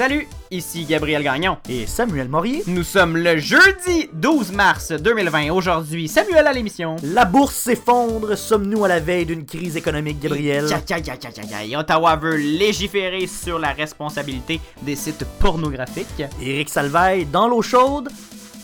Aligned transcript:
Salut, 0.00 0.26
ici 0.50 0.86
Gabriel 0.86 1.22
Gagnon. 1.22 1.58
Et 1.68 1.86
Samuel 1.86 2.26
Morier. 2.26 2.62
Nous 2.66 2.84
sommes 2.84 3.18
le 3.18 3.36
jeudi 3.36 4.08
12 4.14 4.50
mars 4.52 4.92
2020. 4.92 5.50
Aujourd'hui, 5.50 6.08
Samuel 6.08 6.46
à 6.46 6.54
l'émission. 6.54 6.96
La 7.02 7.26
bourse 7.26 7.54
s'effondre. 7.54 8.34
Sommes-nous 8.34 8.82
à 8.86 8.88
la 8.88 8.98
veille 8.98 9.26
d'une 9.26 9.44
crise 9.44 9.76
économique, 9.76 10.18
Gabriel? 10.18 10.66
Tcha. 10.66 11.78
Ottawa 11.78 12.16
veut 12.16 12.36
légiférer 12.36 13.26
sur 13.26 13.58
la 13.58 13.72
responsabilité 13.72 14.58
des 14.80 14.96
sites 14.96 15.26
pornographiques. 15.38 16.24
Éric 16.40 16.70
Salvaille 16.70 17.26
dans 17.26 17.46
l'eau 17.46 17.60
chaude. 17.60 18.08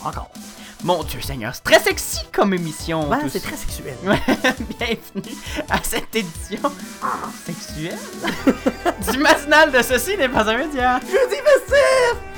Encore. 0.03 0.31
Mon 0.83 1.03
Dieu 1.03 1.19
Seigneur, 1.21 1.55
c'est 1.55 1.63
très 1.63 1.79
sexy 1.79 2.19
comme 2.31 2.53
émission. 2.53 3.09
Tout 3.21 3.29
c'est 3.29 3.39
très 3.39 3.55
sexuel. 3.55 3.95
Bienvenue 4.03 5.35
à 5.69 5.79
cette 5.81 6.15
édition 6.15 6.71
sexuelle 7.45 7.97
du 9.11 9.17
matinal 9.17 9.71
de 9.71 9.81
ceci 9.81 10.15
n'est 10.17 10.29
pas 10.29 10.47
un 10.49 10.57
média. 10.57 10.99
Jeudi 10.99 11.35
festif 11.35 12.36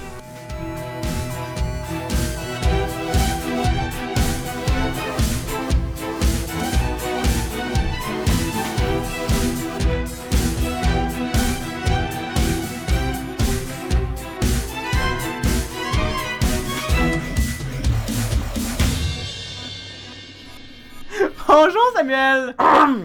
Bonjour 21.51 21.81
Samuel. 21.95 22.55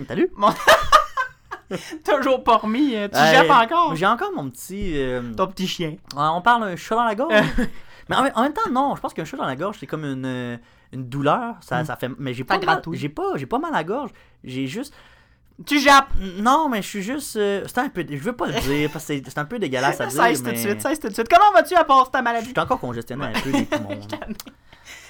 Salut. 0.07 0.31
Toujours 2.05 2.45
pas 2.45 2.59
remis, 2.59 2.95
euh, 2.95 3.09
tu 3.09 3.19
Hey, 3.19 3.35
jappes 3.35 3.51
encore. 3.51 3.97
J'ai 3.97 4.07
encore 4.07 4.33
mon 4.37 4.51
petit. 4.51 4.93
euh, 5.01 5.33
Ton 5.35 5.47
petit 5.47 5.67
chien. 5.67 5.89
ouais, 5.91 5.97
On 6.35 6.43
parle 6.43 6.65
d'un 6.69 6.77
chat 6.77 6.95
dans 6.95 7.05
la 7.05 7.15
gorge. 7.15 7.33
mais 8.11 8.17
en, 8.17 8.27
en 8.35 8.43
même 8.43 8.53
temps, 8.53 8.69
non. 8.71 8.95
Je 8.97 9.01
pense 9.01 9.15
qu'un 9.15 9.25
chat 9.25 9.39
dans 9.39 9.47
la 9.47 9.57
gorge, 9.57 9.79
c'est 9.81 9.87
comme 9.87 10.05
une, 10.05 10.27
euh, 10.27 10.57
une 10.93 11.09
douleur. 11.09 11.55
Ça, 11.63 11.83
ça 11.87 11.97
fait. 11.97 12.11
Mais 12.19 12.35
j'ai 12.35 12.45
pas, 12.45 12.59
mal- 12.59 12.83
j'ai 12.93 13.09
pas, 13.09 13.33
j'ai 13.37 13.47
pas 13.47 13.59
mal 13.59 13.73
à 13.73 13.79
la 13.79 13.85
gorge. 13.85 14.11
J'ai 14.45 14.67
juste. 14.67 14.95
Tu 15.65 15.79
jappes. 15.81 16.11
Non, 16.39 16.69
mais 16.69 16.83
je 16.83 16.89
suis 16.89 17.03
juste. 17.03 17.37
euh, 17.37 17.65
c'est 17.67 17.79
un 17.79 17.89
peu. 17.89 18.05
Je 18.09 18.17
veux 18.19 18.35
pas 18.37 18.47
le 18.47 18.61
dire 18.61 18.91
parce 18.93 19.07
que 19.07 19.15
c'est 19.27 19.39
un 19.39 19.47
peu 19.47 19.59
dégueulasse 19.59 20.01
à 20.03 20.07
dire. 20.09 20.23
Cesse 20.23 20.39
tout 20.43 20.45
de 20.45 20.51
mais 20.51 20.57
suite, 20.59 20.83
cesse 20.83 21.01
tout 21.01 21.09
de 21.09 21.15
suite. 21.15 21.29
Comment 21.31 21.51
vas-tu 21.55 21.75
à 21.77 21.85
part 21.85 22.11
ta 22.11 22.19
Je 22.19 22.25
maladie? 22.25 22.51
suis 22.51 22.61
encore 22.61 22.79
congestionné 22.79 23.25
un 23.25 23.33
peu 23.41 23.51
poumons. 23.65 24.01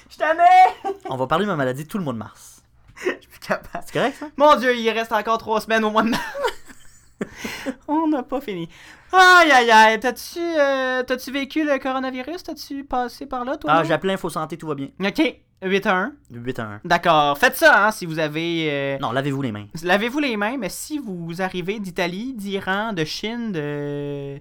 Je 0.09 0.17
t'en 0.17 0.25
ai. 0.31 0.93
On 1.09 1.17
va 1.17 1.27
parler 1.27 1.43
de 1.45 1.49
ma 1.49 1.57
maladie 1.57 1.85
tout 1.85 1.97
le 1.97 2.03
mois 2.05 2.13
de 2.13 2.19
mars. 2.19 2.54
Je 3.03 3.09
suis 3.09 3.27
plus 3.29 3.39
capable. 3.39 3.83
C'est 3.85 3.93
correct, 3.93 4.17
ça? 4.19 4.27
Mon 4.37 4.55
Dieu, 4.57 4.75
il 4.75 4.89
reste 4.89 5.11
encore 5.11 5.37
trois 5.37 5.61
semaines 5.61 5.83
au 5.83 5.91
mois 5.91 6.03
de 6.03 6.09
mars. 6.09 6.23
On 7.87 8.07
n'a 8.07 8.23
pas 8.23 8.41
fini. 8.41 8.67
Aïe, 9.11 9.51
aïe, 9.51 9.71
aïe. 9.71 9.99
T'as-tu 9.99 10.39
euh, 10.39 11.03
t'as-tu 11.03 11.31
vécu 11.31 11.63
le 11.63 11.77
coronavirus? 11.79 12.43
T'as-tu 12.43 12.83
passé 12.83 13.25
par 13.25 13.45
là, 13.45 13.57
toi? 13.57 13.71
Ah, 13.73 13.83
j'ai 13.83 13.93
appelé 13.93 14.13
Info 14.13 14.29
Santé, 14.29 14.57
tout 14.57 14.67
va 14.67 14.75
bien. 14.75 14.87
Ok, 14.99 15.21
8 15.63 15.85
à 15.87 15.95
1. 15.95 16.11
8 16.31 16.59
à 16.59 16.63
1. 16.63 16.81
D'accord. 16.83 17.37
Faites 17.37 17.55
ça, 17.55 17.87
hein, 17.87 17.91
si 17.91 18.05
vous 18.05 18.19
avez... 18.19 18.67
euh, 18.69 18.97
Non, 18.99 19.11
lavez-vous 19.11 19.41
les 19.41 19.51
mains. 19.53 19.67
Lavez-vous 19.83 20.19
les 20.19 20.35
mains, 20.35 20.57
mais 20.57 20.69
si 20.69 20.99
vous 20.99 21.41
arrivez 21.41 21.79
d'Italie, 21.79 22.33
d'Iran, 22.33 22.91
de 22.93 23.05
Chine, 23.05 23.51
de... 23.53 24.37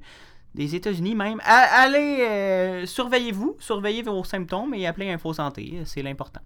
des 0.54 0.74
États-Unis 0.76 1.14
même, 1.14 1.40
allez, 1.44 2.18
euh, 2.20 2.86
surveillez-vous, 2.86 3.56
surveillez 3.58 4.02
vos 4.02 4.22
symptômes 4.24 4.72
et 4.74 4.86
appelez 4.86 5.10
Info 5.10 5.32
Santé, 5.32 5.78
c'est 5.84 6.02
l'important. 6.02 6.40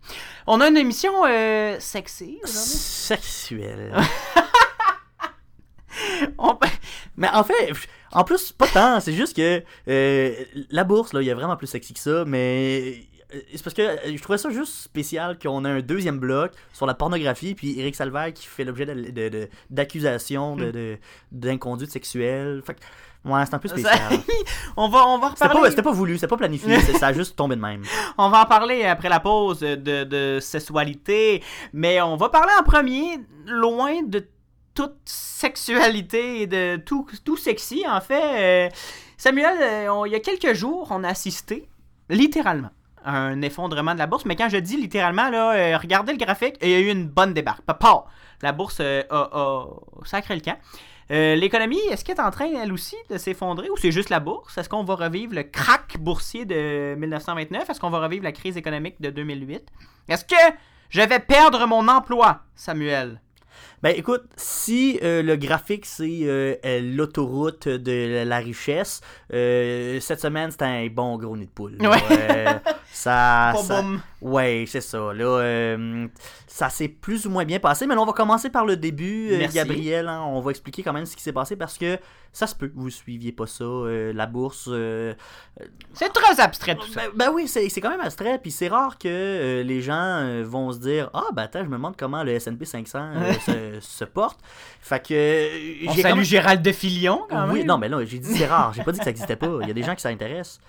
On 0.47 0.61
a 0.61 0.69
une 0.69 0.77
émission 0.79 1.13
euh, 1.27 1.77
sexy 1.79 2.39
aujourd'hui. 2.43 2.61
Sexuel. 2.79 3.95
On- 6.39 6.59
mais 7.17 7.29
en 7.33 7.43
fait, 7.43 7.73
en 8.13 8.23
plus, 8.25 8.53
pas 8.53 8.69
tant. 8.69 9.01
C'est 9.01 9.13
juste 9.15 9.35
que 9.37 9.63
euh, 9.89 10.35
la 10.71 10.85
bourse, 10.85 11.13
là, 11.13 11.21
il 11.23 11.27
y 11.27 11.31
a 11.31 11.35
vraiment 11.35 11.57
plus 11.57 11.67
sexy 11.67 11.93
que 11.95 12.01
ça, 12.01 12.25
mais. 12.27 13.01
euh, 13.35 13.41
C'est 13.55 13.63
parce 13.65 13.75
que 13.75 13.83
je 14.07 14.23
trouvais 14.23 14.39
ça 14.39 14.51
juste 14.51 14.75
spécial 14.75 15.39
qu'on 15.39 15.65
a 15.65 15.71
un 15.71 15.81
deuxième 15.81 16.19
bloc 16.19 16.53
sur 16.73 16.87
la 16.87 16.95
pornographie, 16.95 17.55
puis 17.55 17.79
Eric 17.81 17.97
Salvaire 17.97 18.33
qui 18.33 18.47
fait 18.47 18.65
l'objet 18.65 18.87
d'accusations 19.71 20.57
de, 20.57 20.71
de, 20.71 20.99
d'inconduite 21.33 21.91
sexuelle. 21.91 22.63
Fait 22.65 22.75
que, 22.75 22.81
ouais, 23.25 23.47
c'est 23.47 23.55
un 23.55 23.59
peu 23.59 23.69
spécial. 23.69 23.99
On 24.77 24.89
va, 24.89 25.07
on 25.07 25.19
va 25.19 25.29
reparler. 25.31 25.61
pas, 25.61 25.71
c'était 25.71 25.83
pas 25.83 25.93
voulu, 25.93 26.15
c'était 26.15 26.29
pas 26.29 26.37
planifié, 26.37 26.79
c'est- 26.81 26.99
ça 26.99 27.09
a 27.09 27.13
juste 27.13 27.35
tombé 27.37 27.57
de 27.57 27.61
même. 27.61 27.83
On 28.19 28.29
va 28.31 28.43
en 28.43 28.47
parler 28.47 28.85
après 28.85 29.09
la 29.09 29.21
pause 29.21 29.61
de, 29.61 29.77
de 30.05 30.39
sexualité, 30.41 31.43
mais 31.73 32.01
on 32.01 32.17
va 32.17 32.29
parler 32.29 32.53
en 32.59 32.63
premier, 32.63 33.19
loin 33.47 34.03
de 34.05 34.27
toute 34.75 34.97
sexualité 35.05 36.43
et 36.43 36.47
de 36.47 36.77
tout, 36.77 37.07
tout 37.25 37.37
sexy. 37.37 37.85
En 37.89 38.01
fait, 38.01 38.69
euh, 38.69 38.69
Samuel, 39.17 39.57
euh, 39.61 39.89
on- 39.93 40.05
il 40.05 40.13
y 40.13 40.15
a 40.15 40.21
quelques 40.21 40.55
jours, 40.55 40.89
on 40.91 41.03
a 41.05 41.09
assisté, 41.09 41.69
littéralement, 42.09 42.71
à 43.05 43.17
un 43.17 43.43
effondrement 43.43 43.95
de 43.95 43.99
la 43.99 44.07
bourse. 44.07 44.25
Mais 44.25 44.37
quand 44.37 44.49
je 44.49 44.59
dis 44.59 44.77
littéralement, 44.77 45.31
là, 45.31 45.53
euh, 45.55 45.79
regardez 45.79 46.13
le 46.13 46.19
graphique, 46.19 46.57
il 46.63 46.71
y 46.71 46.75
a 46.75 46.79
eu 46.79 46.89
une 46.91 47.09
bonne 47.09 47.35
débarque. 47.35 47.63
Papa, 47.63 48.05
la 48.43 48.53
bourse 48.53 48.81
a, 48.81 49.01
a 49.11 49.65
sacré 50.05 50.35
le 50.37 50.41
camp. 50.41 50.59
Euh, 51.11 51.35
L'économie, 51.37 51.81
est-ce 51.91 52.05
qu'elle 52.05 52.17
est 52.17 52.21
en 52.21 52.31
train, 52.31 52.51
elle 52.63 52.73
aussi, 52.73 52.97
de 53.11 53.17
s'effondrer 53.17 53.71
ou 53.71 53.77
c'est 53.77 53.93
juste 53.93 54.11
la 54.11 54.21
bourse? 54.21 54.59
Est-ce 54.59 54.69
qu'on 54.69 54.85
va 54.85 54.95
revivre 54.95 55.35
le 55.35 55.43
crack 55.43 55.97
boursier 55.99 56.45
de 56.45 56.95
1929? 56.97 57.71
Est-ce 57.71 57.81
qu'on 57.81 57.91
va 57.91 58.01
revivre 58.01 58.25
la 58.25 58.33
crise 58.33 58.57
économique 58.57 59.01
de 59.01 59.11
2008? 59.11 59.63
Est-ce 60.09 60.25
que 60.25 60.57
je 60.91 61.01
vais 61.01 61.19
perdre 61.19 61.67
mon 61.67 61.89
emploi, 61.89 62.41
Samuel? 62.55 63.21
Ben 63.83 63.95
écoute, 63.97 64.25
si 64.37 64.99
euh, 65.03 65.23
le 65.23 65.37
graphique 65.37 65.87
c'est 65.87 66.21
euh, 66.23 66.57
l'autoroute 66.81 67.69
de 67.69 68.25
la 68.25 68.39
richesse, 68.39 69.01
euh, 69.33 70.01
cette 70.01 70.21
semaine 70.21 70.51
c'était 70.51 70.65
un 70.65 70.87
bon 70.89 71.17
gros 71.17 71.37
nid 71.37 71.47
de 71.47 71.51
poule. 71.51 71.77
Ouais. 71.81 72.61
Ça, 72.91 73.53
ça- 73.63 73.85
ouais, 74.23 74.65
c'est 74.67 74.81
ça. 74.81 75.13
Là, 75.13 75.25
euh, 75.25 76.09
ça 76.47 76.69
s'est 76.71 76.89
plus 76.89 77.27
ou 77.27 77.31
moins 77.31 77.45
bien 77.45 77.59
passé, 77.61 77.87
mais 77.87 77.95
là, 77.95 78.01
on 78.01 78.07
va 78.07 78.13
commencer 78.13 78.51
par 78.51 78.65
le 78.65 78.77
début, 78.77 79.29
euh. 79.33 79.47
Gabriel. 79.53 80.09
hein. 80.09 80.23
on 80.27 80.41
va 80.41 80.51
expliquer 80.51 80.83
quand 80.83 80.93
même 80.93 81.07
ce 81.07 81.15
qui 81.15 81.23
s'est 81.23 81.33
passé 81.33 81.55
parce 81.55 81.79
que 81.79 81.99
ça 82.33 82.47
se 82.47 82.55
peut, 82.55 82.71
vous 82.75 82.91
suiviez 82.91 83.33
pas 83.33 83.47
ça, 83.47 83.65
euh, 83.65 84.13
la 84.13 84.27
bourse. 84.27 84.69
C'est 85.93 86.13
très 86.13 86.41
abstrait 86.41 86.75
tout 86.77 86.87
ça. 86.89 87.03
ben, 87.09 87.11
ben 87.15 87.31
oui, 87.33 87.47
c'est 87.49 87.69
quand 87.81 87.91
même 87.91 88.01
abstrait, 88.01 88.39
puis 88.39 88.51
c'est 88.51 88.69
rare 88.69 88.99
que 88.99 89.63
les 89.65 89.81
gens 89.81 90.43
vont 90.45 90.73
se 90.73 90.79
dire 90.79 91.11
Ah, 91.15 91.25
ben 91.33 91.43
attends, 91.43 91.61
je 91.61 91.69
me 91.69 91.77
demande 91.77 91.97
comment 91.97 92.23
le 92.23 92.33
S&P 92.33 92.65
500 92.65 92.99
euh, 93.17 93.33
se, 93.81 93.87
se 93.87 94.05
porte. 94.05 94.39
Fait 94.81 95.01
que. 95.05 95.89
On 95.89 95.93
j'ai 95.93 96.03
salue 96.03 96.11
quand 96.13 96.17
même- 96.17 96.25
Gérald 96.25 96.63
de 96.63 96.73
Filion, 96.73 97.25
quand 97.31 97.49
Oui, 97.51 97.59
même. 97.61 97.67
non, 97.67 97.79
mais 97.79 97.89
là, 97.89 98.05
j'ai 98.05 98.19
dit 98.19 98.35
c'est 98.35 98.47
rare, 98.47 98.73
j'ai 98.73 98.83
pas 98.83 98.93
dit 98.93 98.99
que 98.99 99.05
ça 99.05 99.11
existait 99.11 99.37
pas. 99.37 99.59
Il 99.63 99.69
y 99.69 99.71
a 99.71 99.75
des 99.75 99.83
gens 99.83 99.95
qui 99.95 100.03
s'intéressent. 100.03 100.61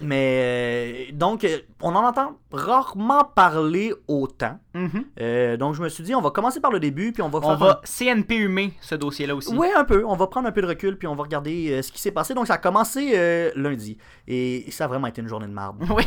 Mais. 0.00 1.08
donc, 1.12 1.45
euh, 1.54 1.58
on 1.82 1.94
en 1.94 2.04
entend 2.04 2.38
rarement 2.52 3.24
parler 3.24 3.92
autant. 4.08 4.58
Mhm. 4.74 5.04
Euh, 5.20 5.56
donc, 5.56 5.74
je 5.74 5.82
me 5.82 5.88
suis 5.88 6.02
dit, 6.04 6.14
on 6.14 6.20
va 6.20 6.30
commencer 6.30 6.60
par 6.60 6.70
le 6.70 6.80
début, 6.80 7.12
puis 7.12 7.22
on 7.22 7.28
va 7.28 7.38
On 7.38 7.42
faire. 7.42 7.56
va 7.58 7.80
CNP 7.84 8.36
humer 8.36 8.72
ce 8.80 8.94
dossier-là 8.94 9.34
aussi. 9.34 9.54
Oui, 9.54 9.68
un 9.74 9.84
peu. 9.84 10.04
On 10.04 10.16
va 10.16 10.26
prendre 10.26 10.48
un 10.48 10.52
peu 10.52 10.62
de 10.62 10.66
recul, 10.66 10.96
puis 10.98 11.06
on 11.08 11.14
va 11.14 11.22
regarder 11.24 11.70
euh, 11.72 11.82
ce 11.82 11.90
qui 11.92 12.00
s'est 12.00 12.10
passé. 12.12 12.34
Donc, 12.34 12.46
ça 12.46 12.54
a 12.54 12.58
commencé 12.58 13.12
euh, 13.14 13.50
lundi. 13.56 13.98
Et 14.28 14.66
ça 14.70 14.84
a 14.84 14.88
vraiment 14.88 15.06
été 15.06 15.20
une 15.22 15.28
journée 15.28 15.46
de 15.46 15.52
marde. 15.52 15.76
Oui, 15.90 16.04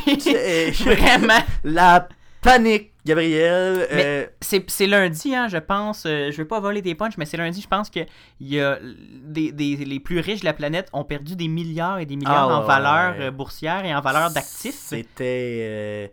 vraiment. 0.86 1.40
La 1.64 2.08
panique, 2.42 2.94
Gabriel. 3.10 3.88
Euh, 3.92 4.26
C'est 4.42 4.88
lundi, 4.88 5.36
hein, 5.36 5.48
je 5.48 5.58
pense. 5.58 6.06
euh, 6.06 6.32
je 6.32 6.38
vais 6.38 6.46
pas 6.46 6.60
voler 6.60 6.82
des 6.82 6.96
punchs, 6.96 7.18
mais 7.18 7.26
c'est 7.26 7.38
lundi, 7.38 7.62
je 7.62 7.68
pense 7.68 7.90
que 7.90 8.00
y 8.40 8.60
a 8.60 8.78
des, 9.24 9.52
des- 9.52 9.76
les 9.78 10.00
plus 10.00 10.20
riches 10.20 10.42
de 10.42 10.46
la 10.46 10.54
planète 10.54 10.90
ont 10.94 11.04
perdu 11.04 11.36
des 11.36 11.48
milliards 11.48 12.00
et 12.00 12.06
des 12.06 12.16
milliards 12.16 12.50
Ah, 12.50 12.58
en 12.58 12.62
ouais, 12.62 12.68
valeur 12.68 13.18
ouais. 13.18 13.26
euh, 13.26 13.32
boursière 13.32 13.84
et 13.86 13.94
en 13.94 14.02
valeur 14.02 14.32
d'actifs. 14.32 14.76
C'était 14.76 15.58
euh, 15.62 16.08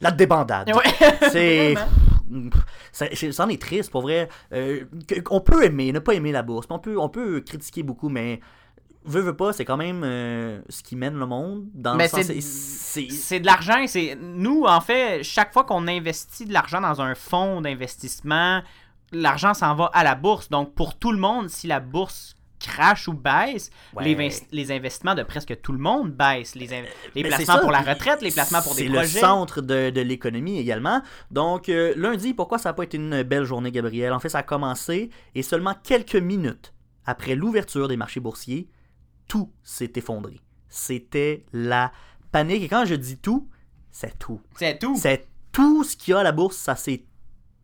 la 0.00 0.10
débandade. 0.10 0.70
Ouais. 0.74 1.08
C'est. 1.32 1.74
C'en 3.32 3.48
est 3.48 3.60
triste, 3.60 3.90
pour 3.90 4.02
vrai. 4.02 4.28
On 5.30 5.40
peut 5.40 5.64
aimer, 5.64 5.92
ne 5.92 5.98
pas 5.98 6.14
aimer 6.14 6.32
la 6.32 6.42
bourse. 6.42 6.66
On 6.70 6.78
peut, 6.78 6.98
on 6.98 7.08
peut 7.08 7.40
critiquer 7.40 7.82
beaucoup, 7.82 8.08
mais. 8.08 8.40
Veux, 9.08 9.20
veux 9.22 9.36
pas, 9.36 9.52
c'est 9.52 9.64
quand 9.64 9.76
même 9.76 10.02
euh, 10.04 10.60
ce 10.68 10.82
qui 10.82 10.94
mène 10.96 11.18
le 11.18 11.26
monde. 11.26 11.64
Dans 11.74 11.94
Mais 11.96 12.08
le 12.12 12.22
c'est- 12.22 13.40
de 13.40 13.46
l'argent. 13.46 13.84
c'est 13.86 14.16
Nous, 14.20 14.64
en 14.64 14.80
fait, 14.80 15.22
chaque 15.22 15.52
fois 15.52 15.64
qu'on 15.64 15.88
investit 15.88 16.44
de 16.46 16.52
l'argent 16.52 16.80
dans 16.80 17.00
un 17.00 17.14
fonds 17.14 17.60
d'investissement, 17.60 18.62
l'argent 19.12 19.54
s'en 19.54 19.74
va 19.74 19.86
à 19.94 20.04
la 20.04 20.14
bourse. 20.14 20.48
Donc, 20.50 20.74
pour 20.74 20.98
tout 20.98 21.12
le 21.12 21.18
monde, 21.18 21.48
si 21.48 21.66
la 21.66 21.80
bourse 21.80 22.34
crache 22.60 23.06
ou 23.06 23.12
baisse, 23.12 23.70
Ouais. 23.94 24.02
les, 24.14 24.30
les 24.50 24.72
investissements 24.72 25.14
de 25.14 25.22
presque 25.22 25.60
tout 25.62 25.70
le 25.72 25.78
monde 25.78 26.10
baissent. 26.10 26.56
Les, 26.56 26.72
in- 26.74 26.82
les 27.14 27.22
placements 27.22 27.54
ça, 27.54 27.58
pour 27.60 27.70
la 27.70 27.80
retraite, 27.82 28.20
les 28.20 28.32
placements 28.32 28.60
pour 28.62 28.74
des 28.74 28.82
C'est 28.82 28.88
le 28.88 28.94
projets. 28.94 29.20
centre 29.20 29.60
de, 29.62 29.90
de 29.90 30.00
l'économie 30.00 30.58
également. 30.58 31.00
Donc, 31.30 31.68
euh, 31.68 31.94
lundi, 31.96 32.34
pourquoi 32.34 32.58
ça 32.58 32.70
n'a 32.70 32.72
pas 32.72 32.82
été 32.82 32.96
une 32.96 33.22
belle 33.22 33.44
journée, 33.44 33.70
Gabriel? 33.70 34.12
En 34.12 34.18
fait, 34.18 34.28
ça 34.28 34.38
a 34.38 34.42
commencé 34.42 35.08
et 35.36 35.42
seulement 35.44 35.74
quelques 35.84 36.16
minutes 36.16 36.74
après 37.06 37.36
l'ouverture 37.36 37.86
des 37.86 37.96
marchés 37.96 38.18
boursiers, 38.20 38.68
tout 39.28 39.52
s'est 39.62 39.92
effondré. 39.96 40.40
C'était 40.68 41.44
la 41.52 41.92
panique. 42.32 42.62
Et 42.62 42.68
quand 42.68 42.84
je 42.84 42.94
dis 42.94 43.18
tout, 43.18 43.48
c'est 43.90 44.18
tout. 44.18 44.40
C'est 44.56 44.78
tout. 44.78 44.96
C'est 44.96 45.26
tout 45.52 45.84
ce 45.84 45.96
qu'il 45.96 46.12
y 46.12 46.14
a 46.14 46.20
à 46.20 46.22
la 46.22 46.32
bourse, 46.32 46.56
ça 46.56 46.76
s'est 46.76 47.04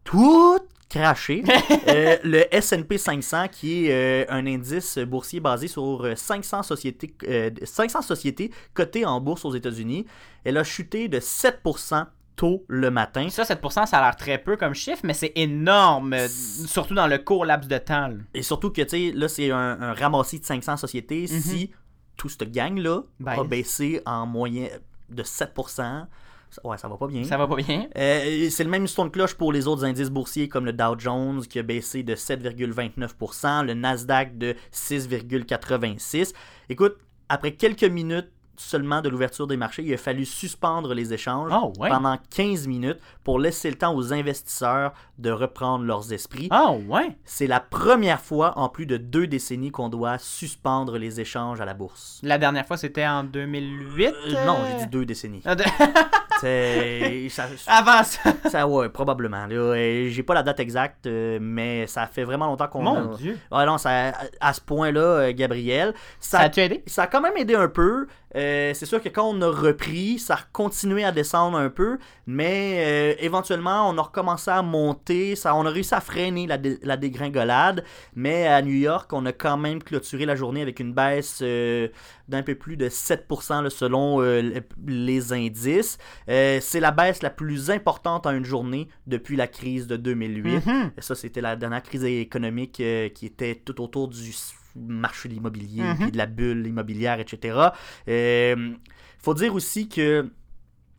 tout 0.05 0.59
craché. 0.89 1.43
Euh, 1.87 2.17
le 2.25 2.55
S&P 2.55 2.97
500, 2.97 3.49
qui 3.49 3.87
est 3.87 3.93
euh, 3.93 4.25
un 4.31 4.47
indice 4.47 4.99
boursier 4.99 5.39
basé 5.39 5.69
sur 5.69 6.03
euh, 6.05 6.17
500 6.17 6.63
sociétés, 6.63 7.15
euh, 7.29 7.51
500 7.63 8.01
sociétés 8.03 8.51
cotées 8.73 9.05
en 9.05 9.21
bourse 9.21 9.45
aux 9.45 9.55
États-Unis, 9.55 10.07
elle 10.45 10.57
a 10.57 10.65
chuté 10.65 11.09
de 11.09 11.21
7% 11.21 12.07
tôt 12.37 12.65
le 12.69 12.91
matin. 12.91 13.29
Ça, 13.29 13.45
7%, 13.45 13.87
ça 13.87 13.99
a 13.99 14.03
l'air 14.03 14.17
très 14.17 14.39
peu 14.39 14.57
comme 14.57 14.75
chiffre, 14.75 15.01
mais 15.05 15.15
c'est 15.15 15.33
énorme, 15.37 16.13
euh, 16.15 16.27
surtout 16.29 16.95
dans 16.95 17.07
le 17.07 17.19
court 17.19 17.45
laps 17.45 17.69
de 17.69 17.79
temps. 17.79 18.09
là. 18.09 18.15
Et 18.35 18.43
surtout 18.43 18.71
que, 18.71 18.83
tu 18.83 18.89
sais, 18.89 19.13
là, 19.15 19.29
c'est 19.29 19.51
un, 19.51 19.81
un 19.81 19.93
ramassis 19.95 20.41
de 20.41 20.45
500 20.45 20.77
sociétés. 20.77 21.27
Si 21.27 21.71
tout 22.17 22.29
ce 22.29 22.45
gang-là 22.45 23.03
Ben. 23.21 23.33
a 23.41 23.45
baissé 23.45 24.01
en 24.07 24.27
moyenne 24.27 24.71
de 25.11 25.23
7%, 25.23 26.07
ça- 26.51 26.61
ouais, 26.65 26.79
ça 26.79 26.87
va 26.89 26.97
pas 26.97 27.07
bien. 27.09 27.25
Ça 27.25 27.37
va 27.37 27.47
pas 27.49 27.57
bien. 27.57 27.89
Euh, 27.97 28.49
c'est 28.51 28.63
le 28.65 28.71
même 28.71 28.87
son 28.87 29.05
de 29.07 29.11
cloche 29.11 29.35
pour 29.35 29.53
les 29.53 29.67
autres 29.67 29.85
indices 29.85 30.11
boursiers 30.11 30.49
comme 30.49 30.65
le 30.65 30.73
Dow 30.73 30.97
Jones 30.99 31.45
qui 31.47 31.59
a 31.59 31.63
baissé 31.63 32.03
de 32.05 32.15
7,29%, 32.15 33.65
le 33.65 33.75
Nasdaq 33.75 34.39
de 34.39 34.55
6,86%. 34.73 36.33
Écoute, 36.69 36.97
après 37.29 37.53
quelques 37.55 37.85
minutes 37.85 38.31
seulement 38.57 39.01
de 39.01 39.09
l'ouverture 39.09 39.47
des 39.47 39.57
marchés, 39.57 39.83
il 39.83 39.93
a 39.93 39.97
fallu 39.97 40.25
suspendre 40.25 40.95
les 40.95 41.13
échanges 41.13 41.51
Ah 41.53 41.65
ouais. 41.79 41.89
pendant 41.89 42.17
15 42.35 42.67
minutes 42.67 42.99
pour 43.23 43.39
laisser 43.39 43.71
le 43.71 43.77
temps 43.77 43.95
aux 43.95 44.13
investisseurs 44.13 44.93
de 45.19 45.31
reprendre 45.31 45.85
leurs 45.85 46.13
esprits. 46.13 46.49
Ah 46.51 46.73
ouais. 46.73 47.17
C'est 47.25 47.47
la 47.47 47.61
première 47.61 48.21
fois 48.21 48.53
en 48.59 48.69
plus 48.69 48.87
de 48.87 48.97
deux 48.97 49.27
décennies 49.27 49.71
qu'on 49.71 49.89
doit 49.89 50.19
suspendre 50.19 50.99
les 50.99 51.21
échanges 51.21 51.61
à 51.61 51.65
la 51.65 51.75
bourse. 51.75 52.21
La 52.23 52.39
dernière 52.39 52.67
fois, 52.67 52.77
c'était 52.77 53.07
en 53.07 53.25
2008. 53.25 54.07
Euh, 54.07 54.45
non, 54.47 54.57
j'ai 54.71 54.85
dit 54.85 54.91
deux 54.91 55.05
décennies. 55.05 55.43
Ah, 55.45 55.55
ça- 56.41 57.45
Avant 57.67 58.03
ça. 58.05 58.21
Ça, 58.51 58.67
ouais, 58.69 58.89
probablement. 58.89 59.47
Euh, 59.51 60.09
J'ai 60.11 60.23
pas 60.23 60.35
la 60.35 60.43
date 60.43 60.61
exacte, 60.61 61.07
euh, 61.07 61.39
mais 61.41 61.87
ça 61.87 62.07
fait 62.07 62.25
vraiment 62.25 62.47
longtemps 62.47 62.69
qu'on. 62.69 62.83
Mon 62.83 63.13
a- 63.13 63.17
Dieu. 63.17 63.39
Ouais, 63.51 63.65
non, 63.67 63.79
ça, 63.79 64.13
à 64.41 64.53
ce 64.53 64.61
point-là, 64.61 65.01
euh, 65.01 65.33
Gabriel, 65.35 65.95
Ça 66.21 66.39
ça, 66.39 66.45
a-tu 66.45 66.61
aidé? 66.61 66.83
ça 66.87 67.05
a 67.05 67.07
quand 67.07 67.21
même 67.21 67.37
aidé 67.37 67.55
un 67.55 67.69
peu. 67.69 68.07
Euh, 68.37 68.73
c'est 68.75 68.87
sûr 68.87 69.01
que 69.03 69.09
quand 69.09 69.29
on 69.29 69.41
a 69.43 69.49
repris, 69.49 70.19
ça 70.19 70.35
a 70.35 70.41
continué 70.53 71.05
à 71.05 71.13
descendre 71.13 71.57
un 71.57 71.71
peu, 71.71 71.99
mais 72.27 72.83
euh, 72.85 73.15
éventuellement, 73.21 73.89
on 73.89 73.97
a 73.99 74.03
recommencé 74.03 74.51
à 74.51 74.61
monter. 74.63 75.37
Ça, 75.37 75.55
on 75.55 75.65
a 75.67 75.71
réussi 75.71 75.95
à 75.95 76.01
freiner 76.01 76.47
la, 76.47 76.59
dé- 76.59 76.79
la 76.83 76.97
dégringolade, 76.97 77.85
mais 78.15 78.47
à 78.47 78.61
New 78.63 78.75
York, 78.75 79.13
on 79.13 79.25
a 79.27 79.33
quand 79.33 79.57
même 79.57 79.83
clôturé 79.83 80.27
la 80.27 80.35
journée 80.37 80.63
avec 80.63 80.81
une 80.81 80.93
baisse 80.93 81.41
euh, 81.43 81.89
d'un 82.29 82.43
peu 82.43 82.55
plus 82.57 82.77
de 82.77 82.89
7% 82.89 83.63
là, 83.63 83.71
selon 83.71 84.21
le- 84.21 84.63
les 84.87 85.33
indices. 85.33 85.99
C'est 86.27 86.81
la 86.81 86.91
baisse 86.91 87.23
la 87.23 87.31
plus 87.31 87.71
importante 87.71 88.27
en 88.27 88.33
une 88.33 88.45
journée 88.45 88.89
depuis 89.07 89.37
la 89.37 89.47
crise 89.47 89.87
de 89.87 89.97
2008. 89.97 90.67
Mhm. 90.67 90.91
Ça, 90.99 91.15
c'était 91.15 91.41
la 91.41 91.57
dernière 91.57 91.83
crise 91.83 92.05
économique 92.05 92.83
qui 93.15 93.27
était 93.27 93.55
tout 93.55 93.81
autour 93.81 94.09
du 94.09 94.33
marché 94.77 95.29
de 95.29 95.35
l'immobilier, 95.35 95.83
Mhm. 95.83 95.97
puis 95.99 96.11
de 96.13 96.17
la 96.19 96.27
bulle 96.27 96.67
immobilière, 96.67 97.21
etc. 97.21 97.59
Il 98.07 98.77
faut 99.19 99.35
dire 99.35 99.55
aussi 99.55 99.89
que 99.89 100.31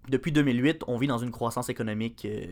depuis 0.10 0.32
2008, 0.32 0.84
on 0.88 0.98
vit 0.98 1.08
dans 1.08 1.18
une 1.18 1.32
croissance 1.32 1.70
économique 1.70 2.26
euh, 2.26 2.46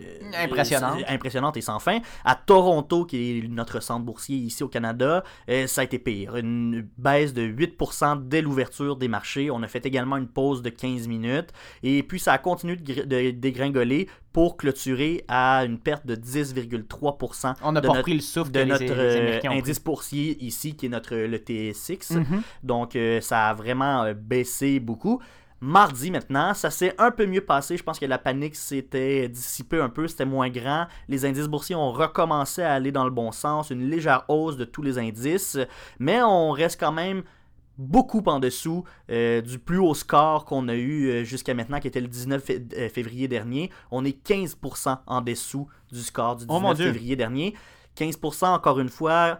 Impressionnante. 0.43 0.99
euh, 1.01 1.03
impressionnante 1.13 1.57
et 1.57 1.61
sans 1.61 1.79
fin. 1.79 1.99
À 2.25 2.35
Toronto, 2.35 3.05
qui 3.05 3.39
est 3.39 3.47
notre 3.47 3.81
centre 3.81 4.05
boursier 4.05 4.37
ici 4.37 4.63
au 4.63 4.67
Canada, 4.67 5.23
euh, 5.49 5.67
ça 5.67 5.81
a 5.81 5.83
été 5.83 5.99
pire. 5.99 6.35
Une 6.35 6.87
baisse 6.97 7.33
de 7.33 7.41
8% 7.43 8.27
dès 8.27 8.41
l'ouverture 8.41 8.95
des 8.95 9.07
marchés. 9.07 9.51
On 9.51 9.61
a 9.63 9.67
fait 9.67 9.85
également 9.85 10.17
une 10.17 10.27
pause 10.27 10.61
de 10.61 10.69
15 10.69 11.07
minutes. 11.07 11.49
Et 11.83 12.03
puis, 12.03 12.19
ça 12.19 12.33
a 12.33 12.37
continué 12.37 12.75
de, 12.75 12.83
gr- 12.93 13.05
de 13.05 13.31
dégringoler 13.31 14.07
pour 14.31 14.57
clôturer 14.57 15.23
à 15.27 15.63
une 15.63 15.77
perte 15.77 16.05
de 16.07 16.15
10,3% 16.15 17.53
On 17.61 17.71
n'a 17.71 17.81
de 17.81 17.87
pas 17.87 17.93
notre- 17.93 17.99
repris 17.99 18.13
le 18.15 18.19
souffle 18.21 18.51
de 18.51 18.59
les- 18.61 18.65
notre 18.65 18.83
les, 18.83 18.91
euh, 18.91 19.39
indice 19.45 19.83
boursier 19.83 20.43
ici, 20.43 20.75
qui 20.75 20.87
est 20.87 20.89
notre 20.89 21.15
le 21.15 21.37
TSX. 21.37 22.07
pris. 22.07 22.15
Mhm. 22.17 22.41
Donc, 22.63 22.97
ça 23.21 23.49
a 23.49 23.53
vraiment 23.53 24.11
baissé 24.15 24.79
beaucoup. 24.79 25.21
Mardi 25.65 26.11
maintenant, 26.11 26.53
ça 26.53 26.69
s'est 26.69 26.93
un 26.97 27.09
peu 27.09 27.25
mieux 27.25 27.39
passé. 27.45 27.77
Je 27.77 27.83
pense 27.83 27.97
que 27.97 28.05
la 28.05 28.17
panique 28.17 28.55
s'était 28.55 29.29
dissipée 29.29 29.79
un 29.79 29.87
peu, 29.87 30.07
c'était 30.09 30.25
moins 30.25 30.49
grand. 30.49 30.87
Les 31.07 31.23
indices 31.25 31.47
boursiers 31.47 31.75
ont 31.75 31.91
recommencé 31.93 32.61
à 32.63 32.73
aller 32.73 32.91
dans 32.91 33.05
le 33.05 33.11
bon 33.11 33.31
sens, 33.31 33.69
une 33.69 33.89
légère 33.89 34.25
hausse 34.27 34.57
de 34.57 34.65
tous 34.65 34.81
les 34.81 34.97
indices, 34.97 35.57
mais 35.99 36.21
on 36.21 36.51
reste 36.51 36.77
quand 36.79 36.91
même 36.91 37.23
beaucoup 37.77 38.21
en 38.25 38.39
dessous 38.39 38.83
euh, 39.09 39.39
du 39.41 39.57
plus 39.57 39.79
haut 39.79 39.93
score 39.93 40.43
qu'on 40.45 40.67
a 40.67 40.75
eu 40.75 41.07
euh, 41.09 41.23
jusqu'à 41.23 41.53
maintenant, 41.53 41.79
qui 41.79 41.87
était 41.87 42.01
le 42.01 42.07
19 42.09 42.43
fé- 42.43 42.63
euh, 42.77 42.89
février 42.89 43.27
dernier. 43.29 43.71
On 43.89 44.03
est 44.03 44.21
15% 44.27 44.97
en 45.07 45.21
dessous 45.21 45.67
du 45.91 46.01
score 46.01 46.35
du 46.35 46.45
Oh 46.49 46.59
mon 46.59 46.73
19 46.73 46.75
Dieu. 46.77 46.85
février 46.91 47.15
dernier. 47.15 47.55
15% 47.97 48.47
encore 48.47 48.79
une 48.79 48.89
fois, 48.89 49.39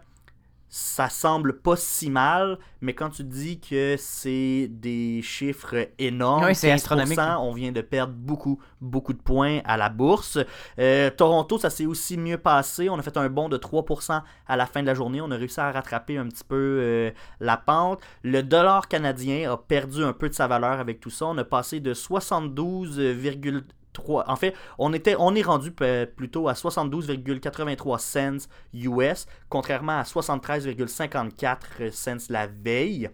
ça 0.75 1.07
semble 1.07 1.59
pas 1.59 1.75
si 1.75 2.09
mal, 2.09 2.57
mais 2.81 2.95
quand 2.95 3.11
tu 3.11 3.23
dis 3.23 3.59
que 3.59 3.95
c'est 3.95 4.67
des 4.71 5.21
chiffres 5.21 5.89
énormes, 5.99 6.45
Oui, 6.45 6.55
c'est 6.55 6.69
15%, 6.69 6.73
astronomique. 6.73 7.19
on 7.41 7.53
vient 7.53 7.71
de 7.71 7.81
perdre 7.81 8.13
beaucoup, 8.15 8.59
beaucoup 8.81 9.13
de 9.13 9.21
points 9.21 9.59
à 9.65 9.77
la 9.77 9.89
bourse. 9.89 10.39
Euh, 10.79 11.11
Toronto, 11.11 11.59
ça 11.59 11.69
s'est 11.69 11.85
aussi 11.85 12.17
mieux 12.17 12.39
passé. 12.39 12.89
On 12.89 12.97
a 12.97 13.03
fait 13.03 13.15
un 13.17 13.29
bond 13.29 13.49
de 13.49 13.57
3% 13.57 14.23
à 14.47 14.57
la 14.57 14.65
fin 14.65 14.81
de 14.81 14.87
la 14.87 14.95
journée. 14.95 15.21
On 15.21 15.29
a 15.29 15.35
réussi 15.35 15.59
à 15.59 15.71
rattraper 15.71 16.17
un 16.17 16.27
petit 16.27 16.43
peu 16.43 16.55
euh, 16.81 17.11
la 17.39 17.57
pente. 17.57 18.01
Le 18.23 18.41
dollar 18.41 18.87
canadien 18.87 19.51
a 19.51 19.57
perdu 19.57 20.03
un 20.03 20.13
peu 20.13 20.27
de 20.27 20.33
sa 20.33 20.47
valeur 20.47 20.79
avec 20.79 20.99
tout 20.99 21.11
ça. 21.11 21.27
On 21.27 21.37
a 21.37 21.43
passé 21.43 21.81
de 21.81 21.93
72,3 23.93 24.23
en 24.27 24.35
fait, 24.35 24.53
on, 24.79 24.93
était, 24.93 25.15
on 25.17 25.35
est 25.35 25.41
rendu 25.41 25.71
p- 25.71 26.05
plutôt 26.05 26.47
à 26.47 26.53
72,83 26.53 27.99
cents 27.99 28.47
US, 28.73 29.25
contrairement 29.49 29.99
à 29.99 30.03
73,54 30.03 31.91
cents 31.91 32.17
la 32.29 32.47
veille. 32.47 33.09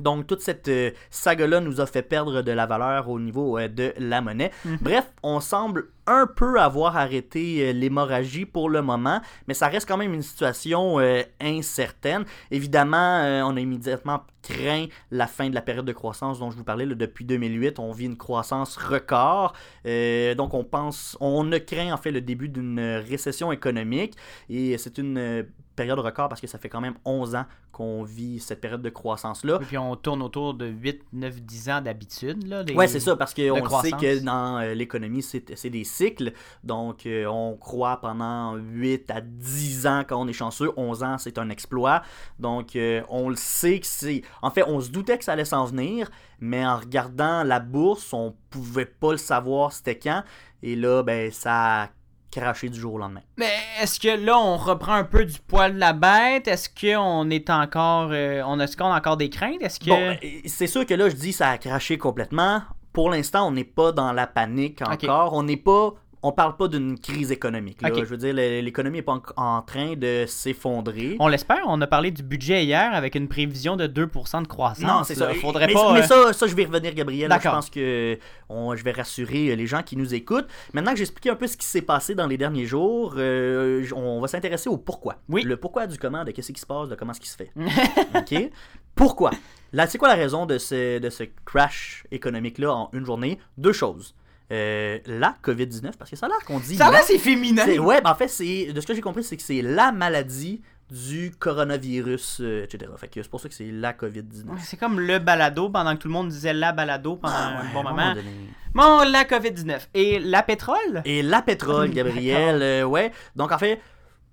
Donc, 0.00 0.26
toute 0.26 0.40
cette 0.40 0.68
euh, 0.68 0.90
saga-là 1.10 1.60
nous 1.60 1.80
a 1.80 1.86
fait 1.86 2.02
perdre 2.02 2.42
de 2.42 2.52
la 2.52 2.66
valeur 2.66 3.08
au 3.08 3.18
niveau 3.20 3.58
euh, 3.58 3.68
de 3.68 3.92
la 3.98 4.20
monnaie. 4.20 4.50
Mhm. 4.64 4.78
Bref, 4.80 5.12
on 5.22 5.40
semble 5.40 5.88
un 6.10 6.26
peu 6.26 6.60
avoir 6.60 6.96
arrêté 6.96 7.68
euh, 7.68 7.72
l'hémorragie 7.72 8.44
pour 8.44 8.68
le 8.68 8.82
moment, 8.82 9.20
mais 9.46 9.54
ça 9.54 9.68
reste 9.68 9.86
quand 9.86 9.96
même 9.96 10.12
une 10.12 10.22
situation 10.22 10.98
euh, 10.98 11.22
incertaine. 11.40 12.24
Évidemment, 12.50 13.20
euh, 13.22 13.42
on 13.42 13.56
a 13.56 13.60
immédiatement 13.60 14.24
craint 14.42 14.86
la 15.10 15.26
fin 15.26 15.48
de 15.48 15.54
la 15.54 15.62
période 15.62 15.84
de 15.84 15.92
croissance 15.92 16.40
dont 16.40 16.50
je 16.50 16.56
vous 16.56 16.64
parlais. 16.64 16.86
là, 16.86 16.94
depuis 16.94 17.24
2008, 17.24 17.78
on 17.78 17.92
vit 17.92 18.06
une 18.06 18.16
croissance 18.16 18.76
record. 18.76 19.52
Euh, 19.86 20.34
donc, 20.34 20.54
on 20.54 20.64
pense, 20.64 21.16
on 21.20 21.50
a 21.52 21.60
craint 21.60 21.92
en 21.92 21.96
fait 21.96 22.10
le 22.10 22.20
début 22.20 22.48
d'une 22.48 22.80
récession 23.08 23.52
économique. 23.52 24.16
Et 24.48 24.76
c'est 24.78 24.98
une 24.98 25.46
période 25.80 25.98
record 25.98 26.28
parce 26.28 26.42
que 26.42 26.46
ça 26.46 26.58
fait 26.58 26.68
quand 26.68 26.82
même 26.82 26.96
11 27.06 27.36
ans 27.36 27.46
qu'on 27.72 28.02
vit 28.02 28.38
cette 28.38 28.60
période 28.60 28.82
de 28.82 28.90
croissance-là. 28.90 29.58
Et 29.62 29.64
puis 29.64 29.78
on 29.78 29.96
tourne 29.96 30.20
autour 30.20 30.52
de 30.52 30.66
8, 30.66 31.04
9, 31.14 31.40
10 31.40 31.70
ans 31.70 31.80
d'habitude. 31.80 32.54
Ouais, 32.74 32.86
c'est 32.86 33.00
ça, 33.00 33.16
parce 33.16 33.32
qu'on 33.32 33.80
sait 33.80 33.92
que 33.92 34.22
dans 34.22 34.58
euh, 34.58 34.74
l'économie, 34.74 35.22
c'est 35.22 35.56
c'est 35.56 35.70
des 35.70 35.84
cycles. 35.84 36.34
Donc, 36.64 37.06
euh, 37.06 37.24
on 37.26 37.56
croit 37.56 37.98
pendant 37.98 38.56
8 38.56 39.10
à 39.10 39.22
10 39.22 39.86
ans 39.86 40.02
quand 40.06 40.20
on 40.20 40.28
est 40.28 40.34
chanceux. 40.34 40.70
11 40.76 41.02
ans, 41.02 41.16
c'est 41.16 41.38
un 41.38 41.48
exploit. 41.48 42.02
Donc, 42.38 42.76
euh, 42.76 43.00
on 43.08 43.30
le 43.30 43.36
sait 43.36 43.80
que 43.80 43.86
c'est. 43.86 44.20
En 44.42 44.50
fait, 44.50 44.64
on 44.66 44.80
se 44.80 44.90
doutait 44.90 45.16
que 45.16 45.24
ça 45.24 45.32
allait 45.32 45.46
s'en 45.46 45.64
venir, 45.64 46.10
mais 46.40 46.66
en 46.66 46.76
regardant 46.76 47.42
la 47.42 47.58
bourse, 47.58 48.12
on 48.12 48.34
pouvait 48.50 48.84
pas 48.84 49.12
le 49.12 49.18
savoir 49.18 49.72
c'était 49.72 49.98
quand. 49.98 50.24
Et 50.62 50.76
là, 50.76 51.02
ben, 51.02 51.30
ça 51.30 51.84
a 51.84 51.88
craché 52.30 52.68
du 52.68 52.78
jour 52.78 52.94
au 52.94 52.98
lendemain. 52.98 53.20
Mais 53.36 53.50
est-ce 53.80 53.98
que 54.00 54.08
là, 54.24 54.38
on 54.38 54.56
reprend 54.56 54.94
un 54.94 55.04
peu 55.04 55.24
du 55.24 55.38
poil 55.40 55.74
de 55.74 55.78
la 55.80 55.92
bête? 55.92 56.46
Est-ce 56.48 56.68
qu'on 56.68 57.28
est 57.30 57.50
encore. 57.50 58.08
euh, 58.12 58.42
on 58.46 58.60
Est-ce 58.60 58.76
qu'on 58.76 58.86
a 58.92 58.96
encore 58.98 59.16
des 59.16 59.30
craintes? 59.30 59.60
Est-ce 59.62 59.80
que. 59.80 59.86
Bon, 59.90 59.96
euh, 60.22 60.40
c'est 60.46 60.66
sûr 60.66 60.86
que 60.86 60.94
là, 60.94 61.08
je 61.08 61.16
dis 61.16 61.32
ça 61.32 61.50
a 61.50 61.58
craché 61.58 61.98
complètement. 61.98 62.62
Pour 62.92 63.10
l'instant, 63.10 63.46
on 63.46 63.52
n'est 63.52 63.64
pas 63.64 63.92
dans 63.92 64.12
la 64.12 64.26
panique 64.26 64.82
encore. 64.82 65.32
On 65.34 65.42
n'est 65.42 65.56
pas. 65.56 65.94
On 66.22 66.32
parle 66.32 66.56
pas 66.56 66.68
d'une 66.68 66.98
crise 66.98 67.32
économique. 67.32 67.80
là. 67.80 67.88
Je 67.94 68.04
veux 68.04 68.18
dire, 68.18 68.34
l'é- 68.34 68.60
l'économie 68.60 68.98
n'est 68.98 69.02
pas 69.02 69.14
en, 69.36 69.42
en 69.58 69.62
train 69.62 69.94
de 69.96 70.26
s'effondrer. 70.28 71.16
On 71.18 71.28
l'espère, 71.28 71.62
on 71.66 71.80
a 71.80 71.86
parlé 71.86 72.10
du 72.10 72.22
budget 72.22 72.62
hier 72.64 72.92
avec 72.92 73.14
une 73.14 73.26
prévision 73.26 73.74
de 73.76 73.86
2% 73.86 74.42
de 74.42 74.46
croissance. 74.46 74.84
Non, 74.84 75.02
c'est 75.04 75.14
ça. 75.14 75.32
Faudrait 75.34 75.68
mais, 75.68 75.72
pas. 75.72 75.92
mais 75.94 76.00
euh, 76.00 76.02
ça, 76.02 76.32
ça, 76.34 76.46
je 76.46 76.54
vais 76.54 76.62
y 76.64 76.66
revenir, 76.66 76.94
Gabriel. 76.94 77.32
Je 77.42 77.48
pense 77.48 77.70
que 77.70 78.18
on- 78.50 78.74
je 78.76 78.84
vais 78.84 78.92
rassurer 78.92 79.56
les 79.56 79.66
gens 79.66 79.82
qui 79.82 79.96
nous 79.96 80.14
écoutent. 80.14 80.46
Maintenant 80.74 80.90
que 80.90 80.98
j'ai 80.98 81.04
expliqué 81.04 81.30
un 81.30 81.36
peu 81.36 81.46
ce 81.46 81.56
qui 81.56 81.64
s'est 81.66 81.80
passé 81.82 82.14
dans 82.14 82.26
les 82.26 82.36
derniers 82.36 82.66
jours, 82.66 83.14
euh, 83.16 83.82
on 83.94 84.20
va 84.20 84.28
s'intéresser 84.28 84.68
au 84.68 84.76
pourquoi. 84.76 85.16
Oui. 85.30 85.42
Le 85.42 85.56
pourquoi 85.56 85.86
du 85.86 85.96
comment, 85.98 86.24
de 86.24 86.32
qu'est-ce 86.32 86.52
qui 86.52 86.60
se 86.60 86.66
passe, 86.66 86.88
de 86.90 86.96
comment 86.96 87.14
ce 87.14 87.20
qui 87.20 87.28
se 87.28 87.36
fait. 87.36 87.50
OK? 88.14 88.50
Pourquoi? 88.94 89.30
Là, 89.72 89.86
c'est 89.86 89.98
quoi 89.98 90.08
la 90.08 90.14
raison 90.16 90.46
de 90.46 90.58
ce, 90.58 90.98
de 90.98 91.08
ce 91.10 91.24
crash 91.46 92.04
économique-là 92.10 92.72
en 92.74 92.90
une 92.92 93.06
journée? 93.06 93.38
Deux 93.56 93.72
choses. 93.72 94.14
Euh, 94.52 94.98
la 95.06 95.36
COVID-19, 95.44 95.92
parce 95.98 96.10
que 96.10 96.16
ça 96.16 96.26
a 96.26 96.28
l'air 96.28 96.44
qu'on 96.44 96.58
dit... 96.58 96.76
Ça 96.76 96.90
va, 96.90 97.02
c'est 97.02 97.18
féminin. 97.18 97.66
Ouais, 97.78 98.00
ben 98.00 98.10
en 98.10 98.14
fait, 98.14 98.28
c'est 98.28 98.72
de 98.72 98.80
ce 98.80 98.86
que 98.86 98.94
j'ai 98.94 99.00
compris, 99.00 99.22
c'est 99.22 99.36
que 99.36 99.42
c'est 99.42 99.62
la 99.62 99.92
maladie 99.92 100.60
du 100.90 101.30
coronavirus, 101.38 102.38
euh, 102.40 102.64
etc. 102.64 102.90
Fait 102.96 103.06
que 103.06 103.22
c'est 103.22 103.28
pour 103.28 103.40
ça 103.40 103.48
que 103.48 103.54
c'est 103.54 103.70
la 103.70 103.92
COVID-19. 103.92 104.46
C'est 104.60 104.76
comme 104.76 104.98
le 104.98 105.20
balado 105.20 105.68
pendant 105.70 105.94
que 105.94 106.02
tout 106.02 106.08
le 106.08 106.14
monde 106.14 106.28
disait 106.30 106.52
la 106.52 106.72
balado 106.72 107.14
pendant 107.16 107.32
Ah, 107.36 107.58
un 107.58 107.62
ouais, 107.62 107.68
bon 107.72 107.80
un 107.80 107.82
moment. 107.84 107.96
moment 107.96 108.14
donné. 108.14 108.30
Bon, 108.74 108.98
la 109.08 109.22
COVID-19. 109.24 109.88
Et 109.94 110.18
la 110.18 110.42
pétrole? 110.42 111.02
Et 111.04 111.22
la 111.22 111.42
pétrole. 111.42 111.90
Gabriel, 111.90 112.60
euh, 112.60 112.84
ouais. 112.84 113.12
Donc 113.36 113.52
en 113.52 113.58
fait, 113.58 113.80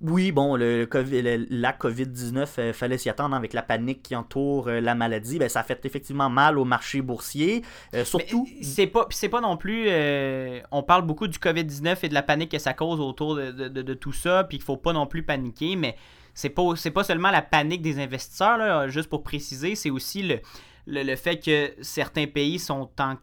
oui, 0.02 0.32
bon, 0.32 0.56
le, 0.56 0.86
COVID 0.86 1.22
le- 1.24 1.48
la 1.50 1.72
COVID-19, 1.74 2.48
euh, 2.60 2.74
fallait 2.74 2.98
s'y 3.00 3.10
attendre 3.10 3.36
avec 3.36 3.54
la 3.54 3.64
panique 3.64 4.04
qui 4.04 4.16
entoure 4.16 4.68
euh, 4.68 4.80
la 4.80 4.94
maladie. 4.94 5.40
Ben, 5.40 5.50
ça 5.50 5.64
fait 5.64 5.84
effectivement 5.86 6.30
mal 6.30 6.58
au 6.60 6.66
marché 6.66 7.02
boursier. 7.02 7.64
Euh, 7.94 8.06
surtout, 8.06 8.48
Mais 8.56 8.64
C'est 8.64 8.88
pas, 8.88 9.08
c'est 9.10 9.30
pas 9.30 9.42
non 9.42 9.58
plus. 9.58 9.86
euh, 9.90 10.60
on 10.72 10.84
parle 10.84 11.02
beaucoup 11.06 11.28
du 11.28 11.40
COVID-19 11.40 11.98
et 12.04 12.10
de 12.10 12.14
la 12.14 12.22
panique 12.24 12.52
que 12.52 12.60
ça 12.60 12.74
cause 12.74 13.00
autour 13.00 13.36
de, 13.36 13.52
de- 13.52 13.68
de- 13.70 13.82
de 13.82 13.94
tout 13.96 14.14
ça, 14.14 14.44
puis 14.44 14.58
qu'il 14.60 14.66
faut 14.66 14.78
pas 14.78 14.94
non 14.94 15.08
plus 15.08 15.24
paniquer, 15.24 15.76
mais 15.76 15.96
c'est 16.36 16.50
pas, 16.50 16.76
c'est 16.76 16.92
pas 16.92 17.04
seulement 17.04 17.32
la 17.32 17.42
panique 17.42 17.82
des 17.82 18.00
investisseurs, 18.00 18.58
là, 18.60 18.88
juste 18.90 19.10
pour 19.10 19.24
préciser, 19.24 19.74
c'est 19.74 19.90
aussi 19.90 20.22
le, 20.22 20.40
le, 20.86 21.02
le 21.02 21.16
fait 21.16 21.38
que 21.44 21.74
certains 21.82 22.28
pays 22.28 22.60
sont 22.60 22.90
en. 23.00 23.16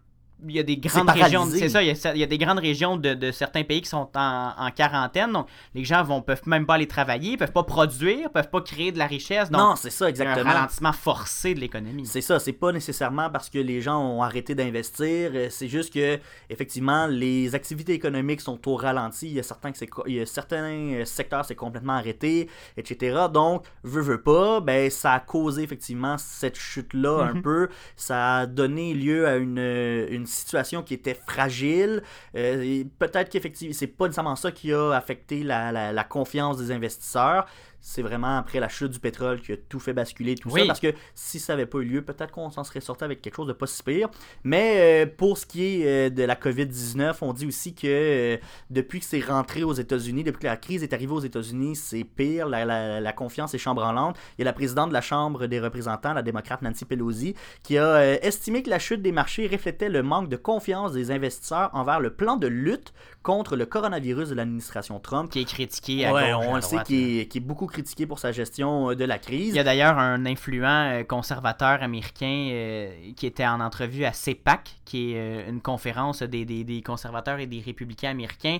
Il 0.46 0.54
y 0.54 0.58
a 0.58 0.62
des 0.62 0.76
grandes 0.76 1.08
régions, 1.10 1.46
c'est 1.46 1.68
ça, 1.68 1.82
il 1.82 1.86
y, 1.88 1.90
a, 2.06 2.14
il 2.14 2.20
y 2.20 2.22
a 2.22 2.26
des 2.26 2.38
grandes 2.38 2.58
régions 2.58 2.96
de, 2.96 3.14
de 3.14 3.30
certains 3.30 3.62
pays 3.64 3.80
qui 3.80 3.88
sont 3.88 4.10
en, 4.14 4.52
en 4.58 4.70
quarantaine, 4.72 5.32
donc 5.32 5.46
les 5.74 5.84
gens 5.84 6.02
vont 6.02 6.20
peuvent 6.22 6.42
même 6.46 6.66
pas 6.66 6.74
aller 6.74 6.88
travailler, 6.88 7.36
peuvent 7.36 7.52
pas 7.52 7.62
produire, 7.62 8.30
peuvent 8.30 8.50
pas 8.50 8.60
créer 8.60 8.92
de 8.92 8.98
la 8.98 9.06
richesse, 9.06 9.50
donc 9.50 9.60
non, 9.60 9.76
c'est 9.76 9.90
ça, 9.90 10.04
a 10.04 10.08
un 10.08 10.10
exactement. 10.10 10.52
ralentissement 10.52 10.92
forcé 10.92 11.54
de 11.54 11.60
l'économie. 11.60 12.04
C'est 12.06 12.20
ça, 12.20 12.38
c'est 12.40 12.52
pas 12.52 12.72
nécessairement 12.72 13.30
parce 13.30 13.48
que 13.48 13.58
les 13.58 13.80
gens 13.80 13.98
ont 13.98 14.22
arrêté 14.22 14.54
d'investir, 14.54 15.30
euh, 15.34 15.46
c'est 15.50 15.68
juste 15.68 15.92
que 15.94 16.18
effectivement 16.50 17.06
les 17.06 17.54
activités 17.54 17.92
économiques 17.92 18.40
sont 18.40 18.60
au 18.68 18.76
ralenti, 18.76 19.28
il 19.28 19.34
y 19.34 19.40
a 19.40 19.42
certains 19.42 19.72
que 19.72 19.78
il 20.06 20.14
y 20.14 20.20
a 20.20 20.26
certains 20.26 20.92
euh, 20.94 21.04
secteurs 21.04 21.44
c'est 21.44 21.54
complètement 21.54 21.94
arrêté, 21.94 22.50
etc. 22.76 23.26
Donc 23.32 23.64
veut 23.82 24.02
veut 24.02 24.20
pas, 24.22 24.60
ben 24.60 24.90
ça 24.90 25.12
a 25.14 25.20
causé 25.20 25.62
effectivement 25.62 26.16
cette 26.18 26.56
chute 26.58 26.92
là 26.92 27.22
un 27.30 27.34
Mhm. 27.34 27.42
peu, 27.42 27.68
ça 27.96 28.38
a 28.38 28.46
donné 28.46 28.94
lieu 28.94 29.26
à 29.26 29.36
une, 29.36 30.23
une 30.24 30.28
situation 30.28 30.82
qui 30.82 30.94
était 30.94 31.14
fragile. 31.26 32.02
Euh, 32.36 32.84
peut-être 32.98 33.28
qu'effectivement 33.30 33.74
c'est 33.78 33.86
pas 33.86 34.06
nécessairement 34.06 34.36
ça 34.36 34.50
qui 34.52 34.72
a 34.72 34.90
affecté 34.92 35.42
la- 35.42 35.92
la 35.92 36.04
confiance 36.04 36.56
des 36.58 36.70
investisseurs. 36.72 37.46
C'est 37.86 38.00
vraiment 38.00 38.38
après 38.38 38.60
la 38.60 38.70
chute 38.70 38.92
du 38.92 38.98
pétrole 38.98 39.42
que 39.42 39.52
tout 39.52 39.78
fait 39.78 39.92
basculer 39.92 40.36
tout 40.36 40.48
ça. 40.48 40.66
Parce 40.66 40.80
que 40.80 40.94
si 41.14 41.38
ça 41.38 41.52
n'avait 41.52 41.66
pas 41.66 41.78
eu 41.80 41.84
lieu, 41.84 42.02
peut-être 42.02 42.30
qu'on 42.32 42.48
s'en 42.50 42.64
serait 42.64 42.80
sorti 42.80 43.04
avec 43.04 43.20
quelque 43.20 43.34
chose 43.36 43.46
de 43.46 43.52
pas 43.52 43.66
si 43.66 43.82
pire. 43.82 44.08
Mais 44.42 45.04
euh, 45.04 45.06
pour 45.14 45.36
ce 45.36 45.44
qui 45.44 45.82
est 45.82 45.86
euh, 45.86 46.10
de 46.10 46.22
la 46.22 46.34
COVID-19, 46.34 47.16
on 47.20 47.34
dit 47.34 47.46
aussi 47.46 47.74
que 47.74 47.86
euh, 47.86 48.36
depuis 48.70 49.00
que 49.00 49.04
c'est 49.04 49.20
rentré 49.20 49.64
aux 49.64 49.74
États-Unis, 49.74 50.24
depuis 50.24 50.40
que 50.40 50.46
la 50.46 50.56
crise 50.56 50.82
est 50.82 50.94
arrivée 50.94 51.12
aux 51.12 51.20
États-Unis, 51.20 51.76
c'est 51.76 52.04
pire. 52.04 52.48
La, 52.48 52.64
la- 52.64 53.00
la 53.02 53.12
confiance 53.12 53.52
est 53.52 53.58
chambranlante. 53.58 54.16
Il 54.38 54.40
y 54.40 54.44
a 54.44 54.46
la 54.46 54.54
présidente 54.54 54.88
de 54.88 54.94
la 54.94 55.02
Chambre 55.02 55.46
des 55.46 55.60
représentants, 55.60 56.14
la 56.14 56.22
démocrate 56.22 56.62
Nancy 56.62 56.86
Pelosi, 56.86 57.34
qui 57.62 57.76
a 57.76 58.14
estimé 58.24 58.62
que 58.62 58.70
la 58.70 58.78
chute 58.78 59.02
des 59.02 59.12
marchés 59.12 59.46
reflétait 59.46 59.90
le 59.90 60.02
manque 60.02 60.30
de 60.30 60.36
confiance 60.36 60.92
des 60.92 61.10
investisseurs 61.10 61.68
envers 61.74 62.00
le 62.00 62.14
plan 62.14 62.36
de 62.36 62.46
lutte 62.46 62.94
contre 63.22 63.56
le 63.56 63.66
coronavirus 63.66 64.30
de 64.30 64.34
l'administration 64.34 64.98
Trump. 65.00 65.30
Qui 65.30 65.40
est 65.42 65.44
critiqué 65.44 66.06
à 66.06 66.14
Ouais, 66.14 66.32
gauche, 66.32 66.44
on 66.48 66.54
le 66.56 66.60
sait 66.62 66.82
qui 66.84 67.20
est, 67.20 67.26
qui 67.26 67.38
est 67.38 67.40
beaucoup 67.42 67.66
critiqué 67.74 68.06
pour 68.06 68.18
sa 68.18 68.32
gestion 68.32 68.90
euh, 68.90 68.94
de 68.94 69.04
la 69.04 69.18
crise. 69.18 69.48
Il 69.48 69.56
y 69.56 69.58
a 69.58 69.64
d'ailleurs 69.64 69.98
un 69.98 70.24
influent 70.24 70.90
euh, 70.92 71.04
conservateur 71.04 71.82
américain 71.82 72.48
euh, 72.52 72.90
qui 73.16 73.26
était 73.26 73.46
en 73.46 73.60
entrevue 73.60 74.04
à 74.04 74.12
CEPAC, 74.12 74.76
qui 74.84 75.12
est 75.12 75.48
une 75.48 75.60
conférence 75.60 76.22
des, 76.22 76.44
des- 76.46 76.82
conservateurs 76.82 77.38
et 77.40 77.46
des 77.46 77.60
républicains 77.60 78.10
américains, 78.10 78.58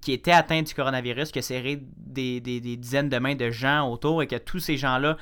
qui 0.00 0.12
était 0.12 0.32
atteint 0.32 0.62
du 0.62 0.74
coronavirus, 0.74 1.30
qui 1.32 1.38
a 1.38 1.42
serré 1.42 1.80
des, 1.96 2.40
des- 2.40 2.60
des 2.60 2.76
dizaines 2.76 3.08
de 3.08 3.18
mains 3.18 3.34
de 3.34 3.50
gens 3.50 3.88
autour 3.90 4.22
et 4.22 4.26
que 4.26 4.36
tous 4.36 4.58
ces 4.58 4.76
gens-là 4.76 5.16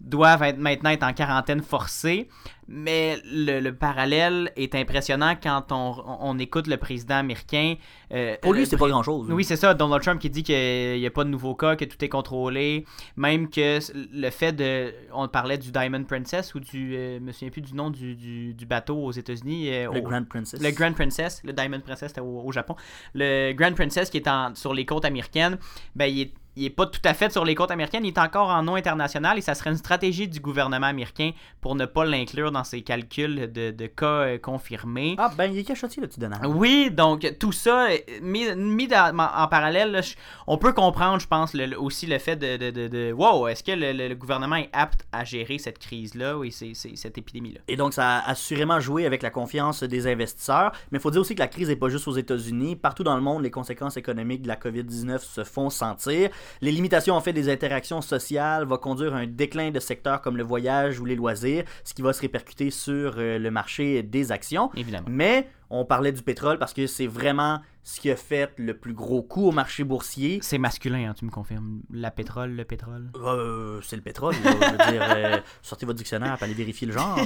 doivent 0.00 0.42
être, 0.42 0.58
maintenant 0.58 0.90
être 0.90 1.02
en 1.04 1.12
quarantaine 1.12 1.62
forcée. 1.62 2.28
Mais 2.72 3.18
le, 3.24 3.58
le 3.58 3.74
parallèle 3.74 4.52
est 4.54 4.76
impressionnant 4.76 5.34
quand 5.42 5.72
on, 5.72 5.96
on 6.20 6.38
écoute 6.38 6.68
le 6.68 6.76
président 6.76 7.16
américain. 7.16 7.74
euh, 8.12 8.36
Pour 8.40 8.52
lui, 8.52 8.60
le 8.60 8.66
c'est 8.66 8.76
pas 8.76 8.86
grand-chose. 8.88 9.26
oui, 9.32 9.42
c'est 9.42 9.56
ça. 9.56 9.74
Donald 9.74 10.02
Trump 10.02 10.20
qui 10.20 10.30
dit 10.30 10.44
qu'il 10.44 10.98
n'y 11.00 11.06
a 11.06 11.10
pas 11.10 11.24
de 11.24 11.30
nouveaux 11.30 11.56
cas, 11.56 11.74
que 11.74 11.84
tout 11.84 12.02
est 12.04 12.08
contrôlé. 12.08 12.84
Même 13.16 13.50
que 13.50 13.80
le 14.12 14.30
fait 14.30 14.52
de. 14.52 14.94
On 15.12 15.26
parlait 15.26 15.58
du 15.58 15.72
Diamond 15.72 16.04
Princess 16.04 16.54
ou 16.54 16.60
du. 16.60 16.94
euh, 16.94 17.18
je 17.18 17.24
me 17.24 17.32
souviens 17.32 17.50
plus 17.50 17.60
du 17.62 17.74
nom 17.74 17.90
du, 17.90 18.14
du, 18.14 18.54
du 18.54 18.66
bateau 18.66 18.96
aux 18.98 19.10
États-Unis. 19.12 19.68
euh, 19.74 19.90
le 19.92 19.98
au- 19.98 20.02
Grand 20.02 20.24
Princess. 20.28 20.62
le 20.62 20.70
Grand 20.70 20.92
Princess, 20.92 21.42
le 21.44 21.52
Diamond 21.52 21.80
Princess 21.80 22.08
c'était 22.10 22.20
au, 22.20 22.40
au 22.44 22.52
Japon. 22.52 22.76
Le 23.14 23.52
Grand 23.52 23.74
Princess 23.74 24.10
qui 24.10 24.18
est 24.18 24.28
en, 24.28 24.54
sur 24.54 24.74
les 24.74 24.84
côtes 24.86 25.04
américaines, 25.04 25.58
ben 25.96 26.06
il 26.06 26.20
est, 26.20 26.32
il 26.56 26.64
est 26.66 26.70
pas 26.70 26.86
tout 26.86 27.00
à 27.04 27.14
fait 27.14 27.30
sur 27.32 27.44
les 27.44 27.54
côtes 27.54 27.70
américaines, 27.70 28.04
il 28.04 28.08
est 28.08 28.18
encore 28.18 28.48
en 28.48 28.62
nom 28.62 28.74
international 28.74 29.38
et 29.38 29.40
ça 29.40 29.54
serait 29.54 29.70
une 29.70 29.76
stratégie 29.76 30.26
du 30.28 30.40
gouvernement 30.40 30.88
américain 30.88 31.30
pour 31.60 31.74
ne 31.76 31.86
pas 31.86 32.04
l'inclure 32.04 32.50
dans 32.50 32.59
ses 32.64 32.82
calculs 32.82 33.50
de, 33.52 33.70
de 33.70 33.86
cas 33.86 34.06
euh, 34.06 34.38
confirmés. 34.38 35.14
Ah, 35.18 35.30
ben, 35.36 35.46
il 35.52 35.58
est 35.58 35.64
cachotier, 35.64 36.00
le 36.02 36.08
petit 36.08 36.20
Donald. 36.20 36.44
Oui, 36.46 36.90
donc 36.90 37.34
tout 37.38 37.52
ça, 37.52 37.88
euh, 37.90 37.96
mis, 38.22 38.44
mis 38.56 38.88
dans- 38.88 39.16
en 39.18 39.48
parallèle, 39.48 39.92
là, 39.92 40.00
on 40.46 40.58
peut 40.58 40.72
comprendre, 40.72 41.20
je 41.20 41.26
pense, 41.26 41.54
le- 41.54 41.78
aussi 41.80 42.06
le 42.06 42.18
fait 42.18 42.36
de, 42.36 42.56
de, 42.56 42.70
de, 42.70 42.88
de- 42.88 43.12
wow, 43.12 43.48
est-ce 43.48 43.62
que 43.64 43.72
le, 43.72 44.14
gouvernement 44.14 44.56
est 44.56 44.70
apte 44.72 45.06
à 45.12 45.24
gérer 45.24 45.58
cette 45.58 45.78
crise-là 45.78 46.42
et 46.44 46.50
c'est- 46.50 46.74
cette 46.74 47.16
épidémie-là? 47.18 47.60
Et 47.68 47.76
donc, 47.76 47.94
ça 47.94 48.18
a 48.18 48.30
assurément 48.30 48.80
joué 48.80 49.06
avec 49.06 49.22
la 49.22 49.30
confiance 49.30 49.82
des 49.82 50.06
investisseurs. 50.06 50.72
Mais 50.90 50.98
il 50.98 51.00
faut 51.00 51.10
dire 51.10 51.20
aussi 51.20 51.34
que 51.34 51.40
la 51.40 51.48
crise 51.48 51.68
n'est 51.68 51.76
pas 51.76 51.88
juste 51.88 52.06
aux 52.08 52.16
États-Unis. 52.16 52.76
Partout 52.76 53.04
dans 53.04 53.14
le 53.16 53.22
monde, 53.22 53.42
les 53.42 53.50
conséquences 53.50 53.96
économiques 53.96 54.42
de 54.42 54.48
la 54.48 54.56
COVID-19 54.56 55.18
se 55.24 55.44
font 55.44 55.70
sentir. 55.70 56.30
Les 56.60 56.72
limitations 56.72 57.14
en 57.14 57.20
fait 57.20 57.32
des 57.32 57.48
interactions 57.48 58.00
sociales 58.02 58.64
vont 58.64 58.76
conduire 58.76 59.14
à 59.14 59.18
un 59.18 59.26
déclin 59.26 59.70
de 59.70 59.80
secteurs 59.80 60.20
comme 60.20 60.36
le 60.36 60.42
voyage 60.42 60.98
ou 61.00 61.04
les 61.04 61.14
loisirs, 61.16 61.64
ce 61.84 61.94
qui 61.94 62.02
va 62.02 62.12
se 62.12 62.20
répercuter 62.20 62.49
sur 62.70 63.14
euh, 63.18 63.38
le 63.38 63.50
marché 63.50 64.02
des 64.02 64.32
actions. 64.32 64.70
Évidemment. 64.76 65.06
Mais 65.08 65.48
on 65.70 65.84
parlait 65.84 66.12
du 66.12 66.22
pétrole 66.22 66.58
parce 66.58 66.74
que 66.74 66.86
c'est 66.86 67.06
vraiment 67.06 67.60
ce 67.82 68.00
qui 68.00 68.10
a 68.10 68.16
fait 68.16 68.52
le 68.56 68.76
plus 68.76 68.92
gros 68.92 69.22
coup 69.22 69.48
au 69.48 69.52
marché 69.52 69.84
boursier. 69.84 70.40
C'est 70.42 70.58
masculin, 70.58 71.10
hein, 71.10 71.14
tu 71.16 71.24
me 71.24 71.30
confirmes. 71.30 71.80
La 71.92 72.10
pétrole, 72.10 72.50
le 72.50 72.64
pétrole. 72.64 73.10
Euh, 73.16 73.80
c'est 73.82 73.96
le 73.96 74.02
pétrole, 74.02 74.34
là, 74.44 74.50
je 74.52 74.70
veux 74.70 74.92
dire, 74.92 75.06
euh, 75.16 75.38
sortez 75.62 75.86
votre 75.86 75.98
dictionnaire 75.98 76.36
aller 76.40 76.54
vérifier 76.54 76.86
le 76.86 76.92
genre. 76.92 77.18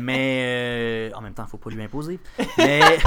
Mais 0.00 1.10
euh, 1.12 1.16
en 1.16 1.20
même 1.20 1.34
temps, 1.34 1.46
faut 1.46 1.56
pas 1.56 1.70
lui 1.70 1.82
imposer. 1.82 2.18
Mais 2.58 2.80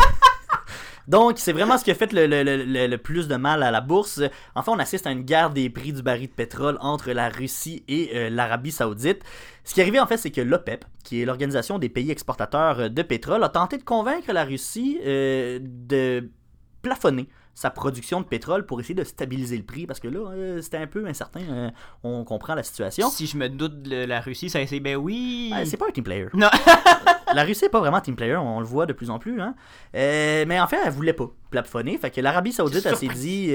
donc, 1.08 1.40
c'est 1.40 1.54
vraiment 1.54 1.78
ce 1.78 1.86
qui 1.86 1.92
a 1.92 1.96
fait 1.96 2.12
le, 2.12 2.96
plus 2.98 3.30
de 3.30 3.36
mal 3.38 3.64
à 3.64 3.72
la 3.72 3.80
bourse. 3.80 4.22
Enfin, 4.56 4.74
on 4.76 4.80
assiste 4.80 5.08
à 5.08 5.12
une 5.12 5.22
guerre 5.22 5.52
des 5.52 5.70
prix 5.70 5.94
du 5.94 6.02
baril 6.02 6.28
de 6.28 6.34
pétrole 6.34 6.78
entre 6.82 7.12
la 7.12 7.30
Russie 7.30 7.84
et 7.88 8.12
euh, 8.14 8.30
l'Arabie 8.30 8.72
Saoudite. 8.72 9.24
Ce 9.64 9.74
qui 9.74 9.80
est 9.80 9.84
arrivé 9.84 10.02
en 10.02 10.08
fait, 10.08 10.18
c'est 10.18 10.32
que 10.32 10.42
l'OPEP, 10.42 10.84
qui 11.06 11.22
est 11.22 11.26
l'organisation 11.26 11.80
des 11.80 11.88
pays 11.88 12.12
exportateurs 12.12 12.80
euh, 12.80 12.90
de 12.90 13.02
pétrole, 13.04 13.42
a 13.44 13.50
tenté 13.50 13.78
de 13.78 13.84
convaincre 13.84 14.34
la 14.34 14.44
Russie 14.44 15.00
euh, 15.06 15.60
de 15.62 16.30
plafonner 16.82 17.30
sa 17.58 17.72
production 17.72 18.22
de 18.22 18.26
pétrole 18.28 18.68
pour 18.68 18.80
essayer 18.80 18.94
de 18.94 19.04
stabiliser 19.04 19.58
le 19.58 19.64
prix 19.64 19.88
parce 19.88 20.00
que 20.00 20.08
là 20.08 20.20
euh, 20.30 20.62
c'était 20.62 20.78
un 20.78 20.86
peu 20.86 21.08
incertain 21.08 21.40
euh, 21.50 21.70
on 22.04 22.24
comprend 22.24 22.54
la 22.54 22.62
situation 22.62 23.10
Si 23.10 23.26
je 23.26 23.36
me 23.36 23.50
doute 23.50 23.82
de 23.82 24.06
la 24.06 24.22
Russie, 24.22 24.52
ça 24.52 24.62
essaie, 24.62 24.80
ben 24.80 24.96
oui. 24.96 25.52
C'est 25.66 25.76
pas 25.76 25.88
un 25.88 25.92
team 25.92 26.04
player 26.04 26.28
Non. 26.36 26.50
la 27.34 27.44
Russie 27.44 27.66
est 27.66 27.70
pas 27.70 27.80
vraiment 27.80 28.00
team 28.00 28.16
player 28.16 28.36
on 28.36 28.60
le 28.60 28.66
voit 28.68 28.86
de 28.86 28.94
plus 28.94 29.10
en 29.10 29.18
plus 29.18 29.42
hein. 29.42 29.56
Euh, 29.96 30.46
mais 30.48 30.60
en 30.60 30.68
fait 30.68 30.78
elle 30.86 30.92
voulait 30.92 31.14
pas 31.14 31.32
plafonner 31.50 31.98
fait 31.98 32.12
que 32.12 32.22
l'Arabie 32.22 32.52
Saoudite 32.52 32.86
elle 32.86 32.96
s'est 32.96 33.08
dit 33.08 33.48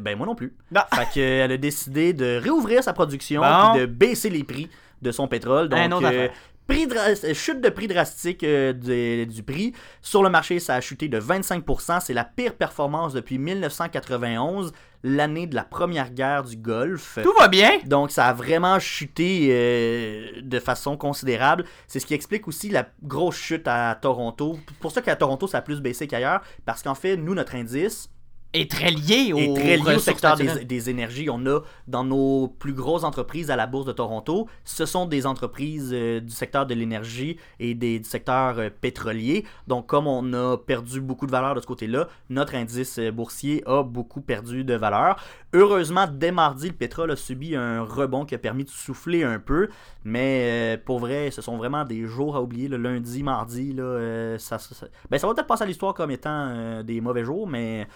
ben 0.00 0.16
moi 0.16 0.26
non 0.26 0.34
plus 0.34 0.54
Non. 0.72 0.80
fait 0.94 1.08
qu'elle 1.12 1.52
a 1.52 1.58
décidé 1.58 2.14
de 2.14 2.40
réouvrir 2.42 2.82
sa 2.82 2.94
production 2.94 3.42
Bon. 3.42 3.72
puis 3.72 3.80
de 3.82 3.86
baisser 3.86 4.30
les 4.30 4.44
prix 4.44 4.70
de 5.02 5.12
son 5.12 5.28
pétrole 5.28 5.68
donc 5.68 6.02
euh. 6.04 6.28
Prix 6.66 6.86
dra- 6.86 7.14
chute 7.34 7.60
de 7.60 7.68
prix 7.68 7.86
drastique 7.88 8.42
euh, 8.44 8.72
du, 8.72 9.26
du 9.26 9.42
prix. 9.42 9.72
Sur 10.02 10.22
le 10.22 10.30
marché, 10.30 10.58
ça 10.60 10.74
a 10.74 10.80
chuté 10.80 11.08
de 11.08 11.20
25%. 11.20 12.00
C'est 12.04 12.14
la 12.14 12.24
pire 12.24 12.54
performance 12.54 13.12
depuis 13.12 13.38
1991, 13.38 14.72
l'année 15.02 15.46
de 15.46 15.54
la 15.54 15.62
première 15.64 16.10
guerre 16.10 16.42
du 16.44 16.56
Golfe. 16.56 17.18
Tout 17.22 17.32
va 17.38 17.48
bien. 17.48 17.70
Donc 17.86 18.10
ça 18.10 18.26
a 18.26 18.32
vraiment 18.32 18.78
chuté 18.78 19.48
euh, 19.50 20.40
de 20.42 20.58
façon 20.58 20.96
considérable. 20.96 21.64
C'est 21.86 22.00
ce 22.00 22.06
qui 22.06 22.14
explique 22.14 22.48
aussi 22.48 22.68
la 22.70 22.88
grosse 23.02 23.36
chute 23.36 23.66
à 23.68 23.94
Toronto. 24.00 24.58
Pour 24.80 24.90
ça 24.92 25.02
qu'à 25.02 25.16
Toronto, 25.16 25.46
ça 25.46 25.58
a 25.58 25.62
plus 25.62 25.80
baissé 25.80 26.06
qu'ailleurs. 26.06 26.40
Parce 26.64 26.82
qu'en 26.82 26.94
fait, 26.94 27.16
nous, 27.16 27.34
notre 27.34 27.54
indice, 27.54 28.08
Est 28.56 28.70
très 28.70 28.90
lié 28.90 29.32
au, 29.34 29.38
est 29.38 29.54
très 29.54 29.76
lié 29.76 29.82
au 29.82 29.84
ressources 29.84 30.04
secteur 30.04 30.36
des, 30.36 30.90
énergies. 30.90 31.28
On 31.30 31.44
a 31.46 31.60
dans 31.88 32.04
nos 32.04 32.48
plus 32.48 32.72
grosses 32.72 33.04
entreprises 33.04 33.50
à 33.50 33.56
la 33.56 33.66
bourse 33.66 33.84
de 33.84 33.92
Toronto, 33.92 34.48
ce 34.64 34.86
sont 34.86 35.04
des 35.04 35.26
entreprises 35.26 35.90
euh, 35.92 36.20
du 36.20 36.32
secteur 36.32 36.64
de 36.64 36.72
l'énergie 36.74 37.36
et 37.60 37.74
des, 37.74 37.98
du 37.98 38.08
secteur 38.08 38.58
euh, 38.58 38.70
pétrolier. 38.70 39.44
Donc, 39.66 39.86
comme 39.86 40.06
on 40.06 40.32
a 40.32 40.56
perdu 40.56 41.00
beaucoup 41.02 41.26
de 41.26 41.30
valeur 41.32 41.54
de 41.54 41.60
ce 41.60 41.66
côté-là, 41.66 42.08
notre 42.30 42.54
indice 42.54 42.98
euh, 42.98 43.10
boursier 43.10 43.62
a 43.66 43.82
beaucoup 43.82 44.22
perdu 44.22 44.64
de 44.64 44.74
valeur. 44.74 45.16
Heureusement, 45.52 46.06
dès 46.10 46.32
mardi, 46.32 46.68
le 46.68 46.74
pétrole 46.74 47.10
a 47.10 47.16
subi 47.16 47.56
un 47.56 47.82
rebond 47.82 48.24
qui 48.24 48.34
a 48.34 48.38
permis 48.38 48.64
de 48.64 48.70
souffler 48.70 49.22
un 49.22 49.38
peu. 49.38 49.68
Mais 50.04 50.76
euh, 50.76 50.76
pour 50.82 50.98
vrai, 50.98 51.30
ce 51.30 51.42
sont 51.42 51.56
vraiment 51.58 51.84
des 51.84 52.06
jours 52.06 52.36
à 52.36 52.42
oublier. 52.42 52.68
Le 52.68 52.78
lundi, 52.78 53.22
mardi, 53.22 53.72
là, 53.72 54.38
ça, 54.38 54.58
ça- 54.58 54.74
ça- 54.74 54.86
ben, 55.10 55.18
ça 55.18 55.26
va 55.26 55.34
peut-être 55.34 55.46
passer 55.46 55.64
à 55.64 55.66
l'histoire 55.66 55.94
comme 55.94 56.10
étant 56.10 56.82
des 56.82 57.00
mauvais 57.00 57.24
jours, 57.24 57.46
mais 57.46 57.86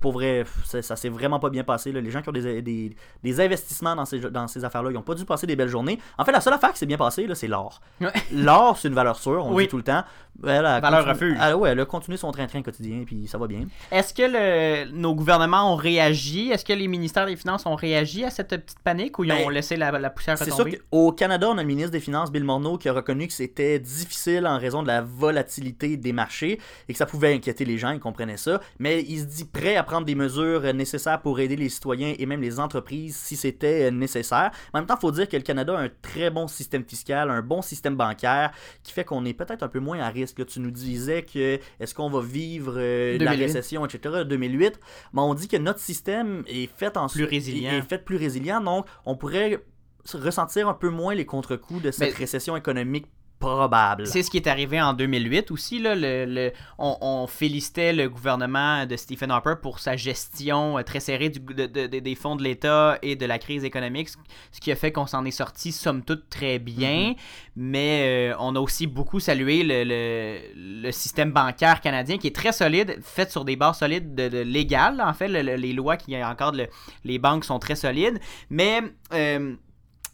pour 0.00 0.12
vrai, 0.12 0.44
ça, 0.64 0.82
ça 0.82 0.96
s'est 0.96 1.08
vraiment 1.08 1.38
pas 1.38 1.50
bien 1.50 1.62
passé. 1.64 1.92
là. 1.92 2.00
Les 2.00 2.10
gens 2.10 2.22
qui 2.22 2.28
ont 2.28 2.32
des, 2.32 2.60
des, 2.62 2.94
des 3.22 3.40
investissements 3.40 3.94
dans 3.94 4.04
ces, 4.04 4.18
dans 4.18 4.48
ces 4.48 4.64
affaires-là, 4.64 4.90
ils 4.90 4.96
ont 4.96 5.02
pas 5.02 5.14
dû 5.14 5.24
passer 5.24 5.46
des 5.46 5.56
belles 5.56 5.68
journées. 5.68 5.98
En 6.18 6.24
fait, 6.24 6.32
la 6.32 6.40
seule 6.40 6.54
affaire 6.54 6.72
qui 6.72 6.78
s'est 6.78 6.86
bien 6.86 6.96
passée, 6.96 7.26
c'est 7.34 7.48
l'or. 7.48 7.80
Ouais. 8.00 8.08
L'or, 8.32 8.76
c'est 8.78 8.88
une 8.88 8.94
valeur 8.94 9.18
sûre, 9.18 9.44
on 9.46 9.50
le 9.50 9.56
Oui. 9.56 9.62
dit 9.64 9.68
tout 9.68 9.76
le 9.76 9.82
temps. 9.82 10.02
Elle 10.46 10.64
a 10.64 10.80
Valeur 10.80 11.00
continu- 11.04 11.12
refuge. 11.12 11.36
Ah, 11.40 11.56
ouais, 11.56 11.70
elle 11.70 11.80
a 11.80 11.84
continué 11.84 12.16
son 12.16 12.30
train-train 12.32 12.62
quotidien, 12.62 13.02
puis 13.04 13.26
ça 13.28 13.36
va 13.36 13.46
bien. 13.46 13.66
Est-ce 13.90 14.14
que 14.14 14.22
le- 14.22 14.90
nos 14.92 15.14
gouvernements 15.14 15.72
ont 15.72 15.76
réagi? 15.76 16.50
Est-ce 16.50 16.64
que 16.64 16.72
les 16.72 16.88
ministères 16.88 17.26
des 17.26 17.36
Finances 17.36 17.66
ont 17.66 17.74
réagi 17.74 18.24
à 18.24 18.30
cette 18.30 18.48
petite 18.48 18.78
panique 18.80 19.18
ou 19.18 19.24
ils 19.24 19.32
ont 19.32 19.46
Ben, 19.46 19.50
laissé 19.50 19.76
la, 19.76 19.90
la 19.92 20.10
poussière 20.10 20.38
C'est 20.38 20.44
sûr 20.46 20.58
retomber? 20.64 20.80
qu'au 20.90 21.12
Canada, 21.12 21.48
on 21.50 21.58
a 21.58 21.62
le 21.62 21.66
ministre 21.66 21.90
des 21.90 22.00
Finances, 22.00 22.32
Bill 22.32 22.44
Morneau, 22.44 22.78
qui 22.78 22.88
a 22.88 22.92
reconnu 22.92 23.26
que 23.26 23.32
c'était 23.34 23.78
difficile 23.78 24.46
en 24.46 24.58
raison 24.58 24.82
de 24.82 24.86
la 24.88 25.02
volatilité 25.02 25.96
des 25.96 26.12
marchés 26.12 26.58
et 26.88 26.92
que 26.92 26.98
ça 26.98 27.06
pouvait 27.06 27.34
inquiéter 27.34 27.64
les 27.64 27.76
gens, 27.78 27.90
il 27.90 28.00
comprenait 28.00 28.36
ça, 28.36 28.60
mais 28.78 29.02
il 29.02 29.18
se 29.20 29.24
dit 29.24 29.39
prêt 29.44 29.76
à 29.76 29.82
prendre 29.82 30.06
des 30.06 30.14
mesures 30.14 30.62
euh, 30.64 30.72
nécessaires 30.72 31.20
pour 31.20 31.38
aider 31.40 31.56
les 31.56 31.68
citoyens 31.68 32.14
et 32.18 32.26
même 32.26 32.40
les 32.40 32.58
entreprises 32.60 33.16
si 33.16 33.36
c'était 33.36 33.88
euh, 33.88 33.90
nécessaire. 33.90 34.50
En 34.72 34.78
même 34.78 34.86
temps, 34.86 34.96
il 34.96 35.00
faut 35.00 35.12
dire 35.12 35.28
que 35.28 35.36
le 35.36 35.42
Canada 35.42 35.76
a 35.78 35.82
un 35.82 35.88
très 36.02 36.30
bon 36.30 36.48
système 36.48 36.84
fiscal, 36.84 37.30
un 37.30 37.42
bon 37.42 37.62
système 37.62 37.96
bancaire 37.96 38.52
qui 38.82 38.92
fait 38.92 39.04
qu'on 39.04 39.24
est 39.24 39.34
peut-être 39.34 39.62
un 39.62 39.68
peu 39.68 39.80
moins 39.80 40.00
à 40.00 40.08
risque. 40.08 40.38
Là, 40.38 40.44
tu 40.44 40.60
nous 40.60 40.70
disais 40.70 41.22
que 41.22 41.58
est-ce 41.78 41.94
qu'on 41.94 42.10
va 42.10 42.20
vivre 42.20 42.74
euh, 42.76 43.12
la 43.18 43.32
2008. 43.32 43.42
récession, 43.44 43.84
etc., 43.86 44.24
2008, 44.24 44.80
mais 45.12 45.20
on 45.22 45.34
dit 45.34 45.48
que 45.48 45.56
notre 45.56 45.80
système 45.80 46.42
est 46.46 46.68
fait 46.76 46.96
en 46.96 47.08
Plus 47.08 47.24
résilient. 47.24 47.70
est 47.72 47.82
fait 47.82 47.98
plus 48.04 48.16
résilient, 48.16 48.60
donc 48.60 48.86
on 49.06 49.16
pourrait 49.16 49.62
se 50.04 50.16
ressentir 50.16 50.66
un 50.68 50.74
peu 50.74 50.88
moins 50.88 51.14
les 51.14 51.26
contre-coups 51.26 51.82
de 51.82 51.90
cette 51.90 52.12
Mais- 52.12 52.18
récession 52.18 52.56
économique 52.56 53.06
probable. 53.40 54.06
C'est 54.06 54.22
ce 54.22 54.30
qui 54.30 54.36
est 54.36 54.46
arrivé 54.46 54.80
en 54.80 54.92
2008 54.92 55.50
aussi. 55.50 55.80
Là, 55.80 55.94
le, 55.96 56.24
le- 56.26 56.52
on, 56.78 56.96
on 57.00 57.26
félicitait 57.26 57.92
le 57.92 58.08
gouvernement 58.08 58.86
de 58.86 58.94
Stephen 58.96 59.30
Harper 59.32 59.54
pour 59.60 59.80
sa 59.80 59.96
gestion 59.96 60.78
euh, 60.78 60.82
très 60.82 61.00
serrée 61.00 61.30
du- 61.30 61.40
de- 61.40 61.66
de- 61.66 61.86
de- 61.88 61.98
des 61.98 62.14
fonds 62.14 62.36
de 62.36 62.42
l'État 62.44 62.98
et 63.02 63.16
de 63.16 63.26
la 63.26 63.38
crise 63.38 63.64
économique, 63.64 64.10
ce- 64.52 64.60
qui 64.60 64.70
a 64.70 64.76
fait 64.76 64.92
qu'on 64.92 65.06
s'en 65.06 65.24
est 65.24 65.30
sorti 65.32 65.72
somme 65.72 66.04
toute 66.04 66.28
très 66.28 66.58
bien. 66.60 67.14
Mais 67.56 68.30
euh, 68.32 68.36
on 68.38 68.54
a 68.54 68.60
aussi 68.60 68.86
beaucoup 68.86 69.18
salué 69.20 69.62
le, 69.64 70.90
système 70.92 71.32
bancaire 71.32 71.80
canadien 71.80 72.18
qui 72.18 72.26
est 72.26 72.34
très 72.36 72.52
solide, 72.52 72.98
fait 73.02 73.30
sur 73.30 73.44
des 73.44 73.56
bases 73.56 73.78
solides 73.78 74.14
de, 74.14 74.28
de 74.28 74.38
légales. 74.42 75.00
En 75.00 75.14
fait, 75.14 75.28
le- 75.28 75.42
le- 75.42 75.56
les 75.56 75.72
lois 75.72 75.96
qui 75.96 76.14
encadrent 76.22 76.58
le- 76.58 76.68
les 77.04 77.18
banques 77.18 77.44
sont 77.44 77.58
très 77.58 77.74
solides. 77.76 78.20
Mais... 78.50 78.82
euh, 79.14 79.54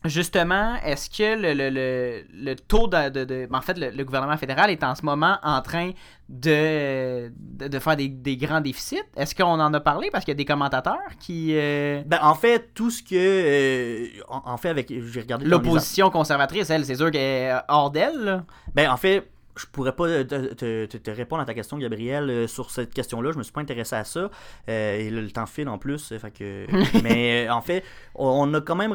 Justement, 0.08 0.76
est-ce 0.84 1.08
que 1.10 1.40
le, 1.40 1.52
le- 1.54 1.70
le- 1.70 2.24
le 2.32 2.54
taux 2.56 2.86
de, 2.88 3.08
de- 3.10 3.24
de- 3.24 3.48
En 3.52 3.60
fait, 3.60 3.78
le, 3.78 4.04
gouvernement 4.04 4.36
fédéral 4.36 4.70
est 4.70 4.82
en 4.84 4.94
ce 4.94 5.04
moment 5.04 5.38
en 5.42 5.60
train 5.62 5.90
de, 6.28 7.28
de, 7.28 7.68
de 7.68 7.78
faire 7.78 7.96
des, 7.96 8.08
des 8.08 8.36
grands 8.36 8.60
déficits? 8.60 9.02
Est-ce 9.16 9.34
qu'on 9.34 9.44
en 9.60 9.72
a 9.74 9.80
parlé? 9.80 10.08
Parce 10.10 10.24
qu'il 10.24 10.32
y 10.32 10.36
a 10.36 10.38
des 10.38 10.44
commentateurs 10.44 10.98
qui... 11.20 11.50
euh, 11.56 12.02
Ben, 12.06 12.18
en 12.22 12.34
fait, 12.34 12.72
tout 12.74 12.90
ce 12.90 13.02
que. 13.02 13.14
euh, 13.14 14.06
en, 14.28 14.42
en 14.52 14.56
fait, 14.56 14.70
avec. 14.70 14.92
J'ai 15.12 15.20
regardé. 15.20 15.44
L'opposition 15.46 16.10
conservatrice, 16.10 16.70
elle, 16.70 16.84
c'est 16.84 16.96
sûr 16.96 17.10
qu'elle 17.10 17.20
est 17.50 17.52
hors 17.68 17.90
d'elle. 17.90 18.44
Ben, 18.74 18.90
en 18.90 18.96
fait, 18.96 19.28
je 19.56 19.66
pourrais 19.66 19.94
pas 19.94 20.06
te, 20.24 20.84
te- 20.96 21.10
répondre 21.10 21.42
à 21.42 21.44
ta 21.46 21.54
question, 21.54 21.78
Gabriel, 21.78 22.28
euh, 22.30 22.46
sur 22.46 22.70
cette 22.70 22.92
question-là. 22.92 23.32
Je 23.32 23.38
me 23.38 23.42
suis 23.42 23.52
pas 23.52 23.60
intéressé 23.62 23.96
à 23.96 24.04
ça. 24.04 24.30
Euh, 24.68 24.98
et 24.98 25.10
là, 25.10 25.20
le 25.22 25.30
temps 25.30 25.46
file 25.46 25.68
en 25.68 25.78
plus. 25.78 26.12
euh, 26.12 26.18
Fait 26.18 26.30
que... 26.30 26.66
Mais 27.02 27.46
euh, 27.46 27.52
en 27.52 27.60
fait, 27.62 27.82
on 28.14 28.52
a 28.54 28.60
quand 28.60 28.76
même 28.76 28.94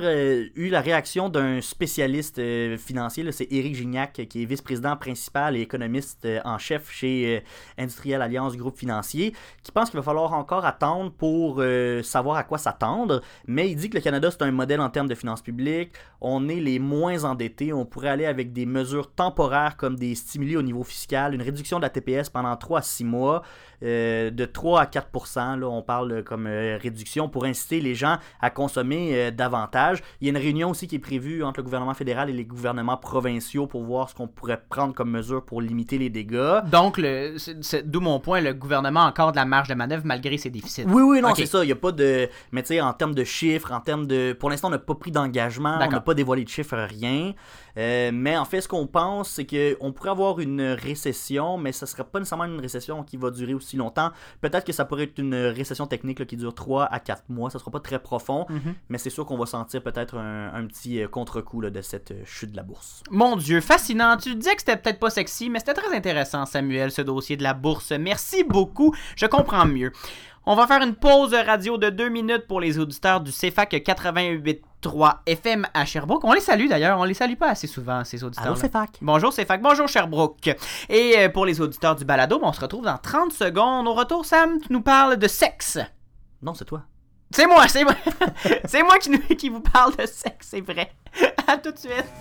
eu 0.56 0.70
la 0.70 0.82
réaction 0.82 1.30
d'un 1.30 1.62
spécialiste 1.62 2.40
euh, 2.40 2.78
financier. 2.78 3.30
C'est 3.32 3.48
Éric 3.52 3.76
Gignac, 3.76 4.14
qui 4.30 4.44
est 4.44 4.46
vice-président 4.46 4.96
principal 4.98 5.56
et 5.58 5.62
économiste 5.62 6.28
en 6.46 6.58
chef 6.58 6.92
chez 6.92 7.44
Industriel 7.78 8.22
Alliance 8.22 8.56
Groupe 8.56 8.78
Financier, 8.78 9.34
qui 9.64 9.72
pense 9.72 9.90
qu'il 9.90 9.98
va 10.00 10.04
falloir 10.04 10.34
encore 10.34 10.66
attendre 10.66 11.12
pour 11.12 11.64
savoir 12.04 12.38
à 12.38 12.44
quoi 12.44 12.58
s'attendre. 12.58 13.22
Mais 13.48 13.70
il 13.70 13.76
dit 13.76 13.90
que 13.90 13.98
le 13.98 14.02
Canada, 14.04 14.30
c'est 14.32 14.42
un 14.44 14.52
modèle 14.52 14.82
en 14.82 14.90
termes 14.90 15.08
de 15.08 15.16
finances 15.16 15.42
publiques. 15.42 15.92
On 16.22 16.48
est 16.50 16.60
les 16.60 16.80
moins 16.80 17.24
endettés. 17.24 17.74
On 17.74 17.86
pourrait 17.86 18.10
aller 18.10 18.26
avec 18.26 18.54
des 18.54 18.66
mesures 18.66 19.12
temporaires 19.12 19.78
comme 19.78 19.96
des 19.96 20.16
stimuli 20.16 20.51
au 20.58 20.62
niveau 20.62 20.84
fiscal, 20.84 21.34
une 21.34 21.42
réduction 21.42 21.78
de 21.78 21.84
la 21.84 21.90
TPS 21.90 22.30
pendant 22.30 22.56
3 22.56 22.80
à 22.80 22.82
6 22.82 23.04
mois, 23.04 23.44
de 23.82 24.46
3 24.46 24.82
à 24.82 24.86
4 24.86 25.10
là, 25.58 25.68
on 25.68 25.82
parle 25.82 26.12
euh, 26.12 26.24
comme 26.24 26.48
euh, 26.48 26.78
réduction 26.82 27.30
pour 27.30 27.46
inciter 27.46 27.80
les 27.80 27.96
gens 27.96 28.18
à 28.42 28.50
consommer 28.50 29.12
euh, 29.14 29.32
davantage. 29.32 30.02
Il 30.20 30.28
y 30.28 30.30
a 30.30 30.32
une 30.32 30.44
réunion 30.44 30.70
aussi 30.70 30.88
qui 30.88 30.96
est 30.96 31.00
prévue 31.00 31.44
entre 31.44 31.60
le 31.60 31.64
gouvernement 31.64 31.94
fédéral 31.94 32.30
et 32.30 32.34
les 32.34 32.46
gouvernements 32.46 32.98
provinciaux 32.98 33.68
pour 33.68 33.84
voir 33.84 34.10
ce 34.10 34.16
qu'on 34.16 34.28
pourrait 34.28 34.62
prendre 34.70 34.94
comme 34.94 35.12
mesure 35.12 35.44
pour 35.44 35.62
limiter 35.62 35.98
les 35.98 36.10
dégâts. 36.10 36.62
Donc, 36.70 37.00
d'où 37.86 38.00
mon 38.00 38.20
point, 38.20 38.42
le 38.42 38.54
gouvernement 38.54 39.02
a 39.02 39.10
encore 39.10 39.32
de 39.32 39.38
la 39.38 39.46
marge 39.46 39.68
de 39.68 39.74
manœuvre 39.74 40.04
malgré 40.06 40.38
ses 40.38 40.50
déficits. 40.50 40.86
Oui, 40.88 41.02
oui, 41.02 41.22
non, 41.22 41.34
c'est 41.36 41.46
ça. 41.46 41.64
Il 41.64 41.68
n'y 41.68 41.74
a 41.74 41.76
pas 41.76 41.92
de. 41.92 42.30
Mais 42.52 42.62
tu 42.62 42.70
sais, 42.70 42.82
en 42.82 42.94
termes 42.94 43.16
de 43.16 43.24
chiffres, 43.24 43.72
en 43.72 43.80
termes 43.80 44.08
de. 44.08 44.34
Pour 44.34 44.50
l'instant, 44.50 44.68
on 44.68 44.72
n'a 44.72 44.80
pas 44.80 44.96
pris 44.96 45.12
d'engagement, 45.12 45.80
on 45.82 45.90
n'a 45.90 46.02
pas 46.02 46.14
dévoilé 46.14 46.44
de 46.44 46.50
chiffres, 46.50 46.78
rien. 46.78 47.34
Euh, 47.78 48.12
mais 48.14 48.38
en 48.38 48.46
fait, 48.46 48.62
ce 48.62 48.68
qu'on 48.68 48.88
pense, 48.88 49.30
c'est 49.30 49.46
qu'on 49.46 49.92
pourrait 49.92 50.10
avoir 50.10 50.40
une 50.40 50.62
récession, 50.62 51.58
mais 51.58 51.72
ce 51.72 51.86
ne 51.86 51.90
sera 51.90 52.04
pas 52.04 52.20
nécessairement 52.20 52.46
une 52.46 52.60
récession 52.60 53.04
qui 53.04 53.18
va 53.18 53.32
durer 53.32 53.54
aussi 53.54 53.71
longtemps. 53.78 54.12
Peut-être 54.42 54.66
que 54.66 54.74
ça 54.74 54.86
pourrait 54.86 55.04
être 55.04 55.20
une 55.20 55.36
récession 55.36 55.88
technique 55.88 56.20
là, 56.20 56.26
qui 56.26 56.38
dure 56.38 56.54
3 56.54 56.86
à 56.86 57.00
4 57.00 57.24
mois. 57.30 57.50
Ça 57.50 57.58
ne 57.58 57.60
sera 57.62 57.72
pas 57.72 57.80
très 57.80 58.00
profond, 58.00 58.46
Mhm. 58.50 58.74
mais 58.90 58.98
c'est 58.98 59.10
sûr 59.10 59.26
qu'on 59.26 59.38
va 59.38 59.46
sentir 59.46 59.82
peut-être 59.84 60.18
un, 60.18 60.54
un 60.54 60.66
petit 60.68 61.02
euh, 61.02 61.08
contre-coup 61.08 61.62
de 61.62 61.82
cette 61.82 62.12
euh, 62.12 62.22
chute 62.26 62.52
de 62.52 62.58
la 62.58 62.64
bourse. 62.64 63.04
Mon 63.10 63.36
Dieu, 63.36 63.62
fascinant. 63.62 64.18
Tu 64.18 64.36
disais 64.36 64.56
que 64.56 64.62
c'était 64.62 64.78
peut-être 64.78 65.00
pas 65.00 65.10
sexy, 65.10 65.50
mais 65.50 65.60
c'était 65.60 65.74
très 65.74 65.96
intéressant, 65.96 66.46
Samuel, 66.46 66.92
ce 66.92 67.02
dossier 67.02 67.38
de 67.38 67.44
la 67.44 67.54
bourse. 67.54 67.92
Merci 67.92 68.44
beaucoup. 68.44 68.96
Je 69.16 69.26
comprends 69.26 69.66
mieux. 69.66 69.92
On 70.46 70.56
va 70.56 70.66
faire 70.66 70.82
une 70.82 70.96
pause 70.96 71.36
radio 71.36 71.78
de 71.78 71.90
deux 71.92 72.10
minutes 72.10 72.48
pour 72.48 72.60
les 72.60 72.80
auditeurs 72.80 73.22
du 73.22 73.32
CFAC 73.32 73.74
88.3 73.74 75.18
FM 75.28 75.68
à 75.74 75.86
Sherbrooke. 75.86 76.24
On 76.24 76.34
les 76.34 76.40
salue 76.42 76.68
d'ailleurs. 76.68 76.98
On 77.00 77.04
les 77.04 77.14
salue 77.14 77.36
pas 77.36 77.50
assez 77.50 77.68
souvent, 77.68 78.04
ces 78.04 78.24
auditeurs. 78.24 78.48
Allô, 78.48 78.56
c'est 78.56 78.72
fac. 78.72 78.90
Bonjour 79.02 79.32
CFAC, 79.32 79.62
bonjour 79.62 79.88
Sherbrooke. 79.88 80.50
Et 80.90 81.14
euh, 81.20 81.30
pour 81.30 81.46
les 81.46 81.62
auditeurs 81.62 81.96
du 81.96 82.06
balado, 82.06 82.40
on 82.42 82.52
se 82.54 82.60
retrouve 82.60 82.86
dans 82.86 82.98
30 82.98 83.32
secondes. 83.32 83.88
Au 83.88 83.94
retour, 83.94 84.26
Sam, 84.26 84.60
tu 84.60 84.74
nous 84.74 84.82
parles 84.82 85.18
de 85.18 85.28
sexe. 85.28 85.78
Non, 86.42 86.56
c'est 86.56 86.66
toi. 86.66 86.82
C'est 87.30 87.46
moi, 87.46 87.68
c'est 87.68 87.84
moi. 87.84 87.94
c'est 88.66 88.82
moi 88.82 88.98
qui, 88.98 89.12
nous- 89.12 89.36
qui 89.36 89.48
vous 89.50 89.62
parle 89.62 89.96
de 89.96 90.08
sexe, 90.08 90.48
c'est 90.50 90.62
vrai. 90.62 90.92
à 91.48 91.58
tout 91.58 91.72
de 91.72 91.78
suite. 91.78 92.12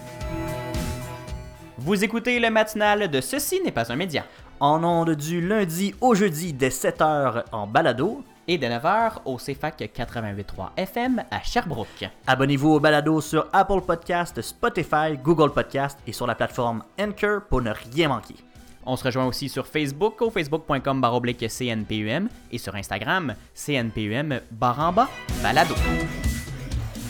Vous 1.78 2.04
écoutez 2.04 2.38
le 2.38 2.50
matinal 2.50 3.08
de 3.10 3.20
Ceci 3.22 3.62
n'est 3.64 3.72
pas 3.72 3.90
un 3.90 3.96
média. 3.96 4.24
En 4.60 4.84
ondes 4.84 5.14
du 5.14 5.40
lundi 5.40 5.94
au 6.02 6.14
jeudi 6.14 6.52
dès 6.52 6.68
7h 6.68 7.44
en 7.50 7.66
balado, 7.66 8.22
Et 8.46 8.58
de 8.58 8.66
9h 8.66 9.12
au 9.24 9.36
CFAC 9.36 9.90
88.3 9.96 10.70
FM 10.76 11.22
à 11.30 11.40
Sherbrooke. 11.42 12.10
Abonnez-vous 12.26 12.70
au 12.70 12.80
balado 12.80 13.20
sur 13.20 13.46
Apple 13.52 13.80
Podcast, 13.80 14.42
Spotify, 14.42 15.16
Google 15.22 15.52
Podcast 15.52 15.98
et 16.06 16.12
sur 16.12 16.26
la 16.26 16.34
plateforme 16.34 16.82
Anchor 17.00 17.42
pour 17.48 17.62
ne 17.62 17.70
rien 17.70 18.08
manquer. 18.08 18.34
On 18.84 18.96
se 18.96 19.04
rejoint 19.04 19.26
aussi 19.26 19.48
sur 19.48 19.66
Facebook 19.66 20.20
au 20.20 20.30
facebook.com 20.30 21.00
baroblique 21.00 21.46
CNPUM 21.48 22.28
et 22.50 22.58
sur 22.58 22.74
Instagram 22.74 23.34
CNPUM 23.54 24.40
baramba 24.50 25.08
balado. 25.42 25.74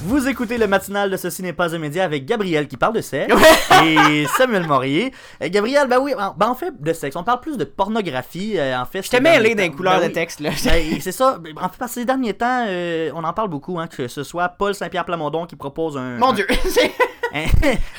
Vous 0.03 0.27
écoutez 0.29 0.57
le 0.57 0.67
matinal 0.67 1.11
de 1.11 1.17
Ceci 1.19 1.43
n'est 1.43 1.53
pas 1.53 1.75
un 1.75 1.79
média 1.79 2.05
avec 2.05 2.25
Gabriel 2.25 2.67
qui 2.69 2.79
parle 2.79 2.95
de 2.95 3.03
sexe 3.03 3.35
et 3.85 4.27
Samuel 4.39 4.67
Morier. 4.67 5.13
Euh, 5.43 5.49
Gabriel, 5.51 5.89
ben 5.89 5.99
oui, 6.01 6.15
en, 6.19 6.33
ben 6.35 6.49
en 6.49 6.55
fait 6.55 6.73
de 6.81 6.93
sexe, 6.95 7.17
on 7.17 7.23
parle 7.23 7.41
plus 7.41 7.59
de 7.59 7.65
pornographie. 7.65 8.55
euh, 8.57 8.79
en 8.81 8.87
fait, 8.87 9.03
Je 9.03 9.11
t'ai 9.11 9.21
mêlé 9.21 9.55
d'un 9.55 9.69
couleur 9.69 10.01
de 10.01 10.09
texte 10.09 10.41
là. 10.41 10.51
Ben, 10.65 10.83
c'est 11.01 11.13
ça. 11.13 11.39
Ben, 11.39 11.53
En 11.57 11.69
fait, 11.69 11.77
parce 11.79 11.93
que 11.95 12.01
ces 12.01 12.05
derniers 12.07 12.33
temps, 12.35 12.65
euh, 12.67 13.11
on 13.15 13.23
en 13.25 13.33
parle 13.35 13.49
beaucoup, 13.51 13.79
hein, 13.79 13.89
que 13.89 14.09
ce 14.09 14.25
soit 14.25 14.49
Paul 14.49 14.75
Saint-Pierre 14.75 15.05
Plamondon 15.05 15.45
qui 15.47 15.57
propose 15.57 15.99
un, 15.99 16.17
Mon 16.17 16.33
Dieu, 16.33 16.47
un, 17.35 17.45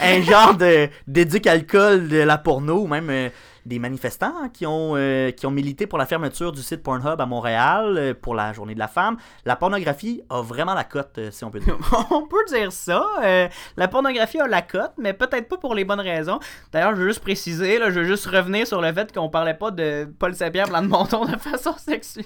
un 0.01 0.21
genre 0.23 0.55
de 0.55 0.89
d'éduc-alcool 1.07 2.07
de 2.07 2.17
la 2.17 2.37
porno, 2.39 2.79
ou 2.81 2.87
même 2.87 3.09
euh, 3.11 3.29
des 3.65 3.79
manifestants 3.79 4.49
qui 4.53 4.65
ont, 4.65 4.93
euh, 4.95 5.31
qui 5.31 5.45
ont 5.45 5.51
milité 5.51 5.87
pour 5.87 5.97
la 5.97 6.05
fermeture 6.05 6.51
du 6.51 6.61
site 6.61 6.83
Pornhub 6.83 7.19
à 7.19 7.25
Montréal 7.25 7.95
euh, 7.97 8.13
pour 8.13 8.35
la 8.35 8.53
journée 8.53 8.73
de 8.73 8.79
la 8.79 8.87
femme. 8.87 9.17
La 9.45 9.55
pornographie 9.55 10.21
a 10.29 10.41
vraiment 10.41 10.73
la 10.73 10.83
cote, 10.83 11.17
euh, 11.17 11.31
si 11.31 11.43
on 11.43 11.51
peut 11.51 11.59
dire. 11.59 11.77
on 12.11 12.27
peut 12.27 12.43
dire 12.47 12.71
ça. 12.71 13.05
euh, 13.23 13.47
la 13.77 13.87
pornographie 13.87 14.39
a 14.39 14.47
la 14.47 14.61
cote, 14.61 14.93
mais 14.97 15.13
peut-être 15.13 15.47
pas 15.47 15.57
pour 15.57 15.75
les 15.75 15.85
bonnes 15.85 16.01
raisons. 16.01 16.39
D'ailleurs, 16.71 16.95
je 16.95 17.01
veux 17.01 17.07
juste 17.07 17.21
préciser, 17.21 17.79
là, 17.79 17.89
je 17.91 17.99
veux 17.99 18.05
juste 18.05 18.25
revenir 18.25 18.65
sur 18.67 18.81
le 18.81 18.91
fait 18.93 19.13
qu'on 19.13 19.29
parlait 19.29 19.53
pas 19.53 19.71
de 19.71 20.07
Paul 20.17 20.35
Saint-Pierre 20.35 20.67
Blanc 20.67 20.81
de 20.81 20.87
Monton 20.87 21.25
de 21.25 21.37
façon 21.37 21.73
sexuelle. 21.77 22.25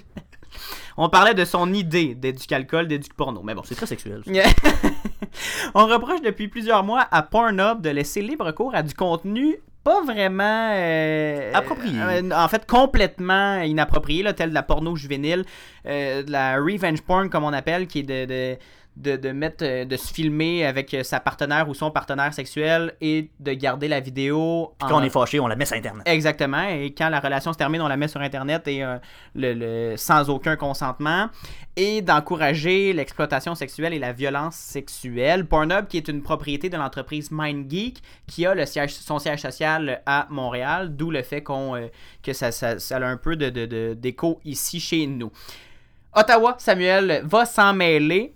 On 0.96 1.08
parlait 1.10 1.34
de 1.34 1.44
son 1.44 1.72
idée 1.74 2.14
d'éduc-alcool, 2.14 2.88
d'éduc-porno, 2.88 3.42
mais 3.42 3.54
bon. 3.54 3.62
C'est 3.64 3.74
très 3.74 3.86
sexuel. 3.86 4.22
On 5.74 5.86
reproche 5.86 6.22
depuis 6.22 6.48
plusieurs 6.48 6.82
mois 6.82 7.06
à 7.10 7.22
Pornhub 7.22 7.82
de 7.82 7.90
laisser 7.90 8.22
libre 8.22 8.50
cours 8.52 8.74
à 8.74 8.82
du 8.82 8.94
contenu 8.94 9.56
pas 9.86 10.02
vraiment 10.02 10.70
euh, 10.72 11.52
Approprié. 11.54 11.94
euh, 11.96 12.30
en 12.34 12.48
fait 12.48 12.66
complètement 12.66 13.60
inapproprié 13.60 14.24
là, 14.24 14.32
tel 14.32 14.48
de 14.48 14.54
la 14.54 14.64
porno 14.64 14.96
juvénile, 14.96 15.44
euh, 15.86 16.24
de 16.24 16.32
la 16.32 16.56
revenge 16.56 17.02
porn 17.02 17.30
comme 17.30 17.44
on 17.44 17.52
appelle, 17.52 17.86
qui 17.86 18.00
est 18.00 18.02
de, 18.02 18.24
de, 18.24 18.56
de, 18.96 19.16
de 19.16 19.30
mettre, 19.30 19.62
euh, 19.64 19.84
de 19.84 19.96
se 19.96 20.12
filmer 20.12 20.64
avec 20.64 20.92
euh, 20.94 21.02
sa 21.02 21.20
partenaire 21.20 21.68
ou 21.68 21.74
son 21.74 21.90
partenaire 21.90 22.32
sexuel 22.32 22.94
et 23.00 23.28
de 23.40 23.52
garder 23.52 23.88
la 23.88 24.00
vidéo. 24.00 24.72
Puis 24.78 24.86
en- 24.86 24.88
quand 24.88 25.00
on 25.00 25.04
est 25.04 25.10
fâché, 25.10 25.38
on 25.38 25.46
la 25.46 25.54
met 25.56 25.66
sur 25.66 25.76
Internet. 25.76 26.02
Exactement. 26.06 26.62
Et 26.68 26.94
quand 26.96 27.08
la 27.10 27.20
relation 27.20 27.52
se 27.52 27.58
termine, 27.58 27.82
on 27.82 27.88
la 27.88 27.96
met 27.98 28.08
sur 28.08 28.20
Internet 28.22 28.66
et 28.68 28.82
euh, 28.82 28.96
le, 29.34 29.52
le- 29.52 29.96
sans 29.96 30.30
aucun 30.30 30.56
consentement. 30.56 31.28
Et 31.76 32.00
d'encourager 32.00 32.94
l'exploitation 32.94 33.54
sexuelle 33.54 33.92
et 33.92 33.98
la 33.98 34.12
violence 34.14 34.54
sexuelle. 34.56 35.44
Pornhub, 35.46 35.86
qui 35.88 35.98
est 35.98 36.08
une 36.08 36.22
propriété 36.22 36.70
de 36.70 36.76
l'entreprise 36.78 37.30
MindGeek, 37.30 37.98
qui 38.26 38.46
a 38.46 38.54
le 38.54 38.64
siège, 38.64 38.94
son 38.94 39.18
siège 39.18 39.40
social 39.42 40.00
à 40.06 40.26
Montréal, 40.30 40.96
d'où 40.96 41.10
le 41.10 41.22
fait 41.22 41.42
qu'on, 41.42 41.76
euh, 41.76 41.88
que 42.22 42.32
ça, 42.32 42.50
ça- 42.50 42.78
ça 42.78 42.96
a 42.96 43.04
un 43.04 43.18
peu 43.18 43.36
de, 43.36 43.50
de- 43.50 43.66
de- 43.66 43.92
d'écho 43.94 44.40
ici 44.46 44.80
chez 44.80 45.06
nous. 45.06 45.30
Ottawa, 46.14 46.54
Samuel, 46.58 47.20
va 47.24 47.44
s'en 47.44 47.74
mêler. 47.74 48.32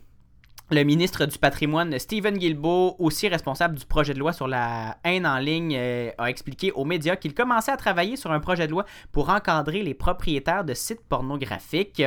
Le 0.72 0.84
ministre 0.84 1.26
du 1.26 1.36
patrimoine, 1.36 1.98
Stephen 1.98 2.38
Guilbeault, 2.38 2.94
aussi 3.00 3.26
responsable 3.26 3.76
du 3.76 3.84
projet 3.84 4.14
de 4.14 4.20
loi 4.20 4.32
sur 4.32 4.46
la 4.46 4.98
haine 5.02 5.26
en 5.26 5.38
ligne, 5.38 5.74
euh, 5.76 6.12
a 6.16 6.30
expliqué 6.30 6.70
aux 6.70 6.84
médias 6.84 7.16
qu'il 7.16 7.34
commençait 7.34 7.72
à 7.72 7.76
travailler 7.76 8.14
sur 8.14 8.30
un 8.30 8.38
projet 8.38 8.68
de 8.68 8.70
loi 8.70 8.84
pour 9.10 9.30
encadrer 9.30 9.82
les 9.82 9.94
propriétaires 9.94 10.62
de 10.62 10.72
sites 10.72 11.00
pornographiques. 11.08 12.04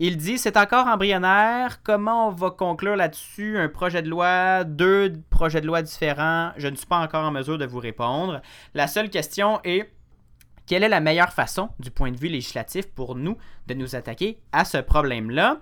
Il 0.00 0.16
dit 0.16 0.36
c'est 0.36 0.56
encore 0.56 0.88
embryonnaire. 0.88 1.80
Comment 1.84 2.26
on 2.26 2.30
va 2.32 2.50
conclure 2.50 2.96
là-dessus? 2.96 3.56
Un 3.56 3.68
projet 3.68 4.02
de 4.02 4.08
loi, 4.08 4.64
deux 4.64 5.12
projets 5.30 5.60
de 5.60 5.68
loi 5.68 5.80
différents. 5.80 6.50
Je 6.56 6.66
ne 6.66 6.74
suis 6.74 6.86
pas 6.86 6.98
encore 6.98 7.24
en 7.24 7.30
mesure 7.30 7.56
de 7.56 7.66
vous 7.66 7.78
répondre. 7.78 8.42
La 8.74 8.88
seule 8.88 9.10
question 9.10 9.60
est 9.62 9.92
quelle 10.66 10.82
est 10.82 10.88
la 10.88 11.00
meilleure 11.00 11.32
façon, 11.32 11.68
du 11.78 11.92
point 11.92 12.10
de 12.10 12.16
vue 12.16 12.28
législatif, 12.28 12.86
pour 12.86 13.14
nous 13.14 13.36
de 13.68 13.74
nous 13.74 13.94
attaquer 13.94 14.40
à 14.50 14.64
ce 14.64 14.78
problème-là? 14.78 15.60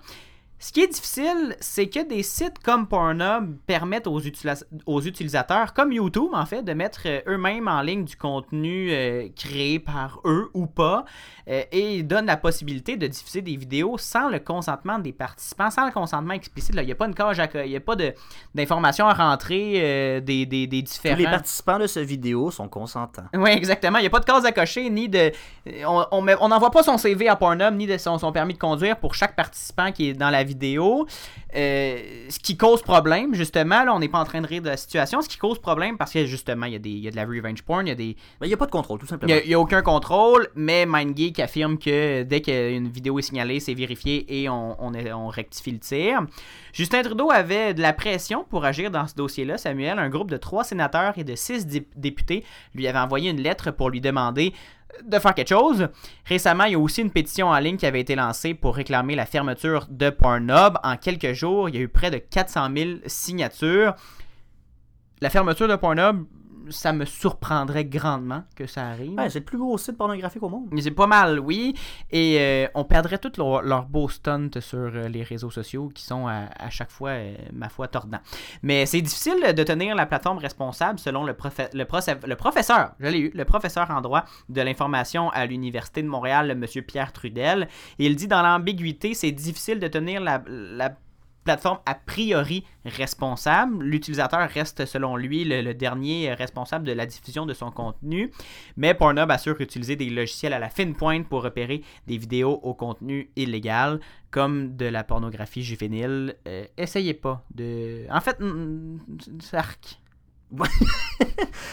Ce 0.63 0.71
qui 0.71 0.81
est 0.81 0.87
difficile, 0.87 1.55
c'est 1.59 1.87
que 1.87 2.07
des 2.07 2.21
sites 2.21 2.59
comme 2.63 2.87
Pornhub 2.87 3.57
permettent 3.65 4.05
aux, 4.05 4.21
aux 4.85 5.01
utilisateurs, 5.01 5.73
comme 5.73 5.91
YouTube 5.91 6.29
en 6.33 6.45
fait, 6.45 6.61
de 6.61 6.73
mettre 6.73 7.01
euh, 7.07 7.19
eux-mêmes 7.27 7.67
en 7.67 7.81
ligne 7.81 8.05
du 8.05 8.15
contenu 8.15 8.91
euh, 8.91 9.27
créé 9.35 9.79
par 9.79 10.19
eux 10.23 10.51
ou 10.53 10.67
pas, 10.67 11.03
euh, 11.49 11.63
et 11.71 11.95
ils 11.97 12.07
donnent 12.07 12.27
la 12.27 12.37
possibilité 12.37 12.95
de 12.95 13.07
diffuser 13.07 13.41
des 13.41 13.57
vidéos 13.57 13.97
sans 13.97 14.29
le 14.29 14.37
consentement 14.39 14.99
des 14.99 15.11
participants, 15.13 15.71
sans 15.71 15.87
le 15.87 15.91
consentement 15.91 16.35
explicite. 16.35 16.75
là. 16.75 16.83
Il 16.83 16.85
n'y 16.85 16.91
a 16.91 16.95
pas 16.95 17.07
une 17.07 17.15
cage 17.15 17.39
à 17.39 17.47
il 17.65 17.69
n'y 17.71 17.75
a 17.75 17.79
pas 17.81 17.95
d'informations 18.53 19.07
à 19.07 19.13
rentrer 19.15 19.73
euh, 19.77 20.19
des, 20.21 20.45
des, 20.45 20.67
des 20.67 20.83
Tous 20.83 20.91
différents. 20.91 21.17
les 21.17 21.23
participants 21.25 21.79
de 21.79 21.87
cette 21.87 22.05
vidéo 22.05 22.51
sont 22.51 22.67
consentants. 22.67 23.23
Oui, 23.33 23.49
exactement. 23.49 23.97
Il 23.97 24.01
n'y 24.01 24.07
a 24.07 24.11
pas 24.11 24.19
de 24.19 24.25
case 24.25 24.45
à 24.45 24.51
cocher, 24.51 24.87
ni 24.91 25.09
de. 25.09 25.31
On 25.87 26.05
on 26.11 26.21
met- 26.21 26.35
on 26.39 26.49
n'envoie 26.49 26.69
pas 26.69 26.83
son 26.83 26.99
CV 26.99 27.27
à 27.27 27.35
Pornhub, 27.35 27.73
ni 27.75 27.87
de 27.87 27.97
son, 27.97 28.19
son 28.19 28.31
permis 28.31 28.53
de 28.53 28.59
conduire 28.59 28.99
pour 28.99 29.15
chaque 29.15 29.35
participant 29.35 29.91
qui 29.91 30.09
est 30.09 30.13
dans 30.13 30.29
la 30.29 30.43
vidéo. 30.43 30.50
Euh, 31.55 31.97
ce 32.29 32.39
qui 32.39 32.55
cause 32.57 32.81
problème, 32.81 33.33
justement, 33.35 33.83
là, 33.83 33.93
on 33.93 33.99
n'est 33.99 34.07
pas 34.09 34.19
en 34.19 34.23
train 34.25 34.41
de 34.41 34.47
rire 34.47 34.61
de 34.61 34.67
la 34.69 34.77
situation. 34.77 35.21
Ce 35.21 35.27
qui 35.27 35.37
cause 35.37 35.59
problème, 35.59 35.97
parce 35.97 36.13
que 36.13 36.25
justement, 36.25 36.65
il 36.65 36.73
y, 36.73 36.75
a 36.75 36.79
des- 36.79 36.89
il 36.89 36.99
y 36.99 37.07
a 37.07 37.11
de 37.11 37.15
la 37.15 37.25
revenge 37.25 37.61
porn, 37.63 37.85
il 37.85 37.89
y 37.89 37.91
a 37.91 37.95
des. 37.95 38.15
Ben, 38.39 38.45
Il 38.45 38.49
n'y 38.49 38.53
a 38.53 38.57
pas 38.57 38.65
de 38.67 38.71
contrôle, 38.71 38.99
tout 38.99 39.05
Il 39.05 39.09
simplement. 39.09 39.33
n'y 39.45 39.53
a, 39.53 39.59
aucun 39.59 39.81
contrôle, 39.81 40.47
mais 40.55 40.85
MindGeek 40.85 41.39
affirme 41.39 41.77
que 41.77 42.23
dès 42.23 42.41
qu'une 42.41 42.87
vidéo 42.87 43.19
est 43.19 43.23
signalée, 43.23 43.59
c'est 43.59 43.73
vérifié 43.73 44.41
et 44.41 44.47
on, 44.49 44.77
on 44.81 45.27
rectifie 45.27 45.71
le 45.71 45.79
tir. 45.79 46.21
Justin 46.73 47.01
Trudeau 47.03 47.31
avait 47.31 47.73
de 47.73 47.81
la 47.81 47.91
pression 47.93 48.45
pour 48.49 48.63
agir 48.63 48.89
dans 48.91 49.07
ce 49.07 49.15
dossier-là. 49.15 49.57
Samuel, 49.57 49.99
un 49.99 50.09
groupe 50.09 50.31
de 50.31 50.37
trois 50.37 50.63
sénateurs 50.63 51.13
et 51.17 51.23
de 51.25 51.35
six 51.35 51.65
dé- 51.67 51.85
députés 51.95 52.43
lui 52.73 52.87
avait 52.87 52.99
envoyé 52.99 53.29
une 53.29 53.41
lettre 53.41 53.71
pour 53.71 53.89
lui 53.89 53.99
demander 54.01 54.53
de 55.03 55.19
faire 55.19 55.33
quelque 55.33 55.49
chose. 55.49 55.87
Récemment, 56.25 56.65
il 56.65 56.73
y 56.73 56.75
a 56.75 56.79
aussi 56.79 57.01
une 57.01 57.11
pétition 57.11 57.47
en 57.47 57.57
ligne 57.59 57.77
qui 57.77 57.85
avait 57.85 58.01
été 58.01 58.15
lancée 58.15 58.53
pour 58.53 58.75
réclamer 58.75 59.15
la 59.15 59.25
fermeture 59.25 59.87
de 59.89 60.09
Pornhub. 60.09 60.77
En 60.83 60.97
quelques 60.97 61.33
jours, 61.33 61.69
il 61.69 61.75
y 61.75 61.77
a 61.77 61.81
eu 61.81 61.87
près 61.87 62.11
de 62.11 62.17
400 62.17 62.69
000 62.75 62.89
signatures. 63.05 63.95
La 65.21 65.29
fermeture 65.29 65.67
de 65.67 65.75
Pornhub, 65.75 66.25
ça 66.71 66.93
me 66.93 67.05
surprendrait 67.05 67.85
grandement 67.85 68.43
que 68.55 68.65
ça 68.65 68.87
arrive. 68.87 69.17
Ouais, 69.17 69.29
c'est 69.29 69.39
le 69.39 69.45
plus 69.45 69.57
gros 69.57 69.77
site 69.77 69.97
pornographique 69.97 70.41
au 70.43 70.49
monde. 70.49 70.67
Mais 70.71 70.81
c'est 70.81 70.91
pas 70.91 71.07
mal, 71.07 71.39
oui. 71.39 71.75
Et 72.11 72.37
euh, 72.39 72.67
on 72.73 72.83
perdrait 72.83 73.17
tous 73.17 73.37
leurs 73.37 73.61
leur 73.61 73.85
beaux 73.85 74.09
stunts 74.09 74.59
sur 74.59 74.79
euh, 74.79 75.07
les 75.07 75.23
réseaux 75.23 75.51
sociaux 75.51 75.89
qui 75.93 76.03
sont 76.03 76.27
à, 76.27 76.49
à 76.57 76.69
chaque 76.69 76.91
fois, 76.91 77.11
euh, 77.11 77.35
ma 77.53 77.69
foi, 77.69 77.87
tordants. 77.87 78.19
Mais 78.63 78.85
c'est 78.85 79.01
difficile 79.01 79.53
de 79.53 79.63
tenir 79.63 79.95
la 79.95 80.05
plateforme 80.05 80.37
responsable 80.37 80.99
selon 80.99 81.23
le, 81.23 81.33
professeur, 81.33 82.91
je 82.99 83.07
l'ai 83.07 83.19
eu, 83.19 83.31
le 83.33 83.45
professeur 83.45 83.89
en 83.91 84.01
droit 84.01 84.25
de 84.49 84.61
l'information 84.61 85.29
à 85.29 85.45
l'Université 85.45 86.01
de 86.01 86.07
Montréal, 86.07 86.55
monsieur 86.55 86.81
Pierre 86.81 87.11
Trudel. 87.11 87.67
Il 87.99 88.15
dit 88.15 88.27
dans 88.27 88.41
l'ambiguïté, 88.41 89.13
c'est 89.13 89.31
difficile 89.31 89.79
de 89.79 89.87
tenir 89.87 90.21
la, 90.21 90.43
la 90.47 90.95
plateforme 91.43 91.79
a 91.85 91.95
priori 91.95 92.63
responsable. 92.85 93.83
L'utilisateur 93.83 94.47
reste, 94.49 94.85
selon 94.85 95.15
lui, 95.15 95.43
le, 95.43 95.73
dernier 95.73 96.33
responsable 96.33 96.85
de 96.85 96.91
la 96.91 97.05
diffusion 97.05 97.45
de 97.45 97.53
son 97.53 97.71
contenu. 97.71 98.31
Mais 98.77 98.93
Pornhub 98.93 99.29
assure 99.31 99.59
utiliser 99.59 99.95
des 99.95 100.09
logiciels 100.09 100.53
à 100.53 100.59
la 100.59 100.69
fine 100.69 100.95
pointe 100.95 101.27
pour 101.27 101.43
repérer 101.43 101.83
des 102.07 102.17
vidéos 102.17 102.59
au 102.63 102.73
contenu 102.73 103.29
illégal, 103.35 103.99
comme 104.29 104.75
de 104.75 104.85
la 104.85 105.03
pornographie 105.03 105.63
juvénile. 105.63 106.35
Euh, 106.47 106.65
essayez 106.77 107.13
pas 107.13 107.43
de. 107.53 108.05
En 108.11 108.21
fait, 108.21 108.39
mm, 108.39 108.99
c'est 109.39 109.57
arc. 109.57 109.99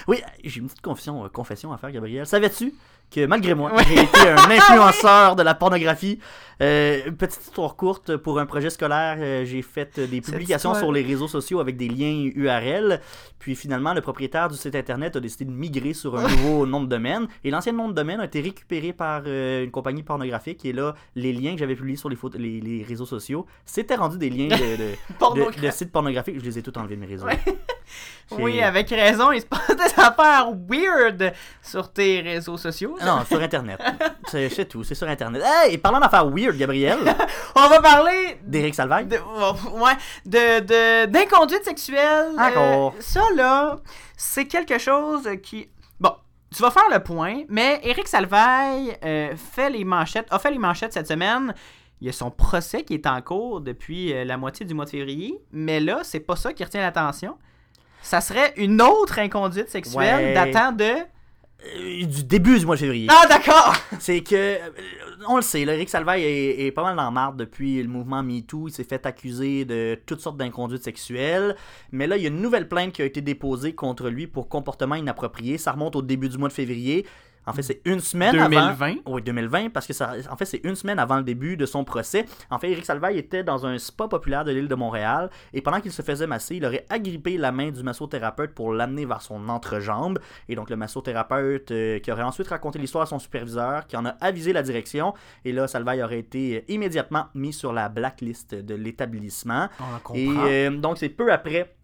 Oui, 0.09 0.23
j'ai 0.43 0.61
une 0.61 0.67
petite 0.67 0.81
confession, 0.81 1.25
euh, 1.25 1.29
confession 1.29 1.73
à 1.73 1.79
faire, 1.79 1.93
Gabriel. 1.93 2.27
Savais-tu 2.27 2.73
que 3.11 3.27
malgré 3.27 3.55
moi, 3.55 3.73
Ouais. 3.75 3.85
j'ai 3.89 4.03
été 4.03 4.19
un 4.29 4.37
influenceur 4.51 5.37
de 5.37 5.43
la 5.43 5.55
pornographie? 5.55 6.19
Euh, 6.61 7.03
une 7.07 7.17
petite 7.17 7.41
histoire 7.41 7.77
courte 7.77 8.17
pour 8.17 8.41
un 8.41 8.45
projet 8.47 8.69
scolaire. 8.69 9.17
euh, 9.21 9.45
j'ai 9.45 9.63
fait 9.63 9.97
euh, 10.01 10.09
des 10.09 10.21
publications 10.21 10.75
sur 10.75 10.91
les 10.91 11.03
réseaux 11.03 11.29
sociaux 11.29 11.61
avec 11.61 11.77
des 11.77 11.87
liens 11.89 12.29
URL. 12.35 13.01
Puis 13.39 13.55
finalement, 13.55 13.95
le 13.95 14.01
propriétaire 14.01 14.49
du 14.49 14.57
site 14.57 14.75
internet 14.75 15.15
a 15.15 15.21
décidé 15.21 15.45
de 15.45 15.53
migrer 15.53 15.93
sur 15.95 16.19
un 16.19 16.23
nouveau 16.29 16.67
nom 16.67 16.83
de 16.83 16.89
domaine. 16.89 17.29
Et 17.45 17.53
l'ancien 17.53 17.73
nom 17.73 17.89
de 17.89 17.93
domaine 17.95 18.19
a 18.19 18.25
été 18.25 18.41
récupéré 18.41 18.93
par 18.93 19.23
euh, 19.27 19.63
une 19.65 19.71
compagnie 19.71 20.03
pornographique. 20.03 20.65
Et 20.65 20.73
là, 20.73 20.95
les 21.15 21.33
liens 21.33 21.53
que 21.53 21.59
j'avais 21.61 21.77
publiés 21.77 21.97
sur 21.97 22.09
les, 22.09 22.17
photos- 22.17 22.41
les, 22.41 22.61
les 22.61 22.83
réseaux 22.83 23.07
sociaux, 23.07 23.47
c'était 23.65 23.95
rendu 23.95 24.19
des 24.19 24.29
liens 24.29 24.49
de, 24.49 24.53
de- 24.57 24.77
de, 24.79 25.15
Pornographe. 25.21 25.61
de 25.61 25.71
sites 25.71 25.93
pornographiques. 25.93 26.41
Je 26.41 26.45
les 26.45 26.59
ai 26.59 26.63
tous 26.63 26.77
enlevés 26.77 26.97
de 26.97 27.01
mes 27.01 27.07
réseaux. 27.07 27.27
Ouais. 27.27 27.39
Oui, 28.39 28.61
avec 28.61 28.91
raison, 28.91 29.33
il 29.33 29.41
se 29.41 29.47
passe 29.47 29.75
des 29.75 29.99
affaires 30.03 30.49
weird 30.69 31.33
sur 31.63 31.91
tes 31.91 32.21
réseaux 32.21 32.59
sociaux. 32.59 32.98
Non, 33.05 33.25
sur 33.25 33.41
Internet. 33.41 33.81
C'est 34.29 34.49
c'est 34.49 34.67
tout, 34.67 34.85
c'est 34.85 34.95
sur 34.95 35.09
Internet. 35.09 35.43
Hey, 35.45 35.75
et 35.75 35.79
parlant 35.79 36.01
d'affaires 36.01 36.27
weird, 36.29 36.57
Gabriel, 36.57 36.99
On 37.57 37.69
va 37.69 37.81
parler 37.81 38.39
d'Éric 38.43 38.75
Salvaille. 38.75 39.07
de, 39.07 39.19
oh, 39.27 39.55
ouais, 39.83 39.93
de, 40.27 40.61
de, 40.61 41.07
d'inconduite 41.07 41.65
sexuelle. 41.65 42.29
Encore. 42.39 42.95
Euh, 42.97 43.01
ça, 43.01 43.23
là, 43.37 43.77
c'est 44.17 44.47
quelque 44.47 44.79
chose 44.79 45.29
qui. 45.43 45.69
Bon, 46.01 46.13
tu 46.55 46.63
vas 46.63 46.71
faire 46.71 46.89
le 46.91 47.01
point, 47.03 47.43
mais 47.49 47.81
Éric 47.83 48.09
Salvaille 48.09 48.97
euh, 49.05 49.35
fait 49.37 49.71
les 49.71 49.85
manchettes, 49.85 50.27
a 50.31 50.39
fait 50.39 50.51
les 50.51 50.59
manchettes 50.59 50.93
cette 50.93 51.09
semaine. 51.09 51.55
Il 52.01 52.07
y 52.07 52.11
a 52.11 52.13
son 52.13 52.31
procès 52.31 52.85
qui 52.85 52.95
est 52.95 53.07
en 53.09 53.21
cours 53.23 53.61
depuis 53.61 54.13
euh, 54.13 54.25
la 54.25 54.37
moitié 54.37 54.65
du 54.65 54.73
mois 54.73 54.85
de 54.85 54.91
février, 54.91 55.41
mais 55.51 55.81
là, 55.81 56.01
c'est 56.05 56.21
pas 56.21 56.37
ça 56.37 56.53
qui 56.53 56.63
retient 56.63 56.81
l'attention. 56.81 57.37
Ça 58.03 58.21
serait 58.21 58.53
une 58.57 58.81
autre 58.81 59.19
inconduite 59.19 59.69
sexuelle 59.69 60.27
Ouais. 60.27 60.35
datant 60.35 60.71
de. 60.73 60.93
Euh, 61.67 62.07
du 62.07 62.23
début 62.25 62.59
du 62.59 62.67
mois 62.67 62.77
de 62.77 62.81
février. 62.81 63.09
Ah, 63.11 63.27
d'accord! 63.29 63.75
C'est 63.99 64.21
que, 64.21 64.35
euh, 64.37 64.59
on 65.29 65.37
le 65.37 65.43
sait, 65.43 65.65
là, 65.65 65.75
Éric 65.75 65.89
Salvaille 65.89 66.23
est, 66.23 66.67
est 66.67 66.71
pas 66.71 66.85
mal 66.85 66.95
dans 66.95 67.03
la 67.03 67.11
marde 67.11 67.37
depuis 67.37 67.83
le 67.83 67.89
mouvement 67.89 68.23
MeToo. 68.23 68.69
Il 68.69 68.73
s'est 68.73 68.85
fait 68.85 69.05
accuser 69.07 69.65
de 69.65 69.99
toutes 70.07 70.21
sortes 70.21 70.37
d'inconduites 70.37 70.85
sexuelles. 70.85 71.57
Mais 71.91 72.07
là, 72.07 72.17
il 72.17 72.23
y 72.23 72.27
a 72.27 72.29
une 72.29 72.41
nouvelle 72.41 72.69
plainte 72.69 72.93
qui 72.93 73.03
a 73.03 73.05
été 73.05 73.21
déposée 73.23 73.75
contre 73.75 74.09
lui 74.09 74.29
pour 74.29 74.49
comportement 74.49 74.95
inapproprié. 74.95 75.59
Ça 75.59 75.73
remonte 75.73 75.97
au 75.97 76.03
début 76.03 76.29
du 76.29 76.39
mois 76.39 76.49
de 76.49 76.55
février. 76.55 77.07
En 77.49 77.53
fait, 77.53 77.63
c'est 77.63 77.81
une 77.85 78.01
semaine 78.01 78.39
avant. 78.39 78.75
2020. 78.75 78.95
Oui, 79.07 79.23
2020, 79.23 79.71
parce 79.71 79.87
que 79.87 79.93
ça, 79.93 80.13
en 80.31 80.37
fait, 80.37 80.45
c'est 80.45 80.61
une 80.65 80.75
semaine 80.75 80.99
avant 80.99 81.17
le 81.17 81.23
début 81.23 81.57
de 81.57 81.67
son 81.67 81.85
procès. 81.85 82.27
En 82.51 82.59
fait, 82.59 82.71
Éric 82.71 82.85
Salvaille 82.85 83.19
était 83.19 83.43
dans 83.43 83.67
un 83.67 83.79
spa 83.79 84.07
populaire 84.07 84.45
de 84.45 84.53
l'île 84.53 84.69
de 84.69 84.75
Montréal, 84.75 85.31
et 85.53 85.63
pendant 85.63 85.81
qu'il 85.81 85.93
se 85.93 86.03
faisait 86.03 86.27
masser, 86.27 86.57
il 86.57 86.67
aurait 86.67 86.85
agrippé 86.91 87.39
la 87.39 87.51
main 87.51 87.71
du 87.71 87.83
massothérapeute 87.83 88.55
pour 88.55 88.73
l'amener 88.73 89.07
vers 89.07 89.23
son 89.23 89.49
entrejambe. 89.49 90.19
Et 90.49 90.55
donc, 90.55 90.71
le 90.71 90.77
massothérapeute 90.77 91.71
euh, 91.71 91.99
qui 92.01 92.13
aurait 92.13 92.23
ensuite 92.23 92.49
raconté 92.49 92.79
l'histoire 92.79 93.05
à 93.05 93.07
son 93.07 93.19
superviseur, 93.19 93.87
qui 93.87 93.97
en 93.97 94.05
a 94.05 94.11
avisé 94.21 94.53
la 94.53 94.63
direction, 94.63 95.15
et 95.45 95.53
là, 95.53 95.67
Salvaille 95.67 96.03
aurait 96.03 96.19
été 96.19 96.57
euh, 96.57 96.73
immédiatement 96.73 97.27
mis 97.35 97.53
sur 97.53 97.73
la 97.73 97.89
blacklist 97.89 98.55
de 98.55 98.75
l'établissement. 98.75 99.69
Et 100.15 100.29
euh, 100.29 100.71
donc, 100.71 100.99
c'est 100.99 101.09
peu 101.09 101.33
après 101.33 101.75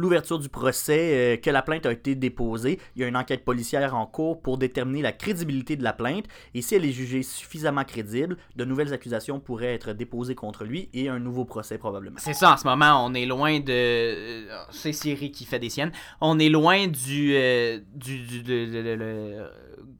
l'ouverture 0.00 0.38
du 0.38 0.48
procès 0.48 1.34
euh, 1.34 1.36
que 1.36 1.50
la 1.50 1.62
plainte 1.62 1.86
a 1.86 1.92
été 1.92 2.14
déposée. 2.14 2.78
Il 2.94 3.02
y 3.02 3.04
a 3.04 3.08
une 3.08 3.16
enquête 3.16 3.44
policière 3.44 3.94
en 3.94 4.06
cours 4.06 4.40
pour 4.40 4.58
déterminer 4.58 5.02
la 5.02 5.12
crédibilité 5.12 5.76
de 5.76 5.82
la 5.84 5.92
plainte. 5.92 6.24
Et 6.54 6.62
si 6.62 6.74
elle 6.74 6.84
est 6.84 6.92
jugée 6.92 7.22
suffisamment 7.22 7.84
crédible, 7.84 8.36
de 8.56 8.64
nouvelles 8.64 8.92
accusations 8.92 9.40
pourraient 9.40 9.74
être 9.74 9.92
déposées 9.92 10.34
contre 10.34 10.64
lui 10.64 10.88
et 10.94 11.08
un 11.08 11.18
nouveau 11.18 11.44
procès 11.44 11.78
probablement. 11.78 12.16
C'est 12.18 12.32
ça, 12.34 12.52
en 12.52 12.56
ce 12.56 12.66
moment, 12.66 13.04
on 13.04 13.14
est 13.14 13.26
loin 13.26 13.58
de. 13.60 13.64
euh, 13.70 14.44
C'est 14.70 14.92
Siri 14.92 15.30
qui 15.30 15.44
fait 15.44 15.58
des 15.58 15.70
siennes. 15.70 15.92
On 16.20 16.38
est 16.38 16.48
loin 16.48 16.86
du. 16.86 17.34
euh, 17.34 17.78
de- 17.94 19.46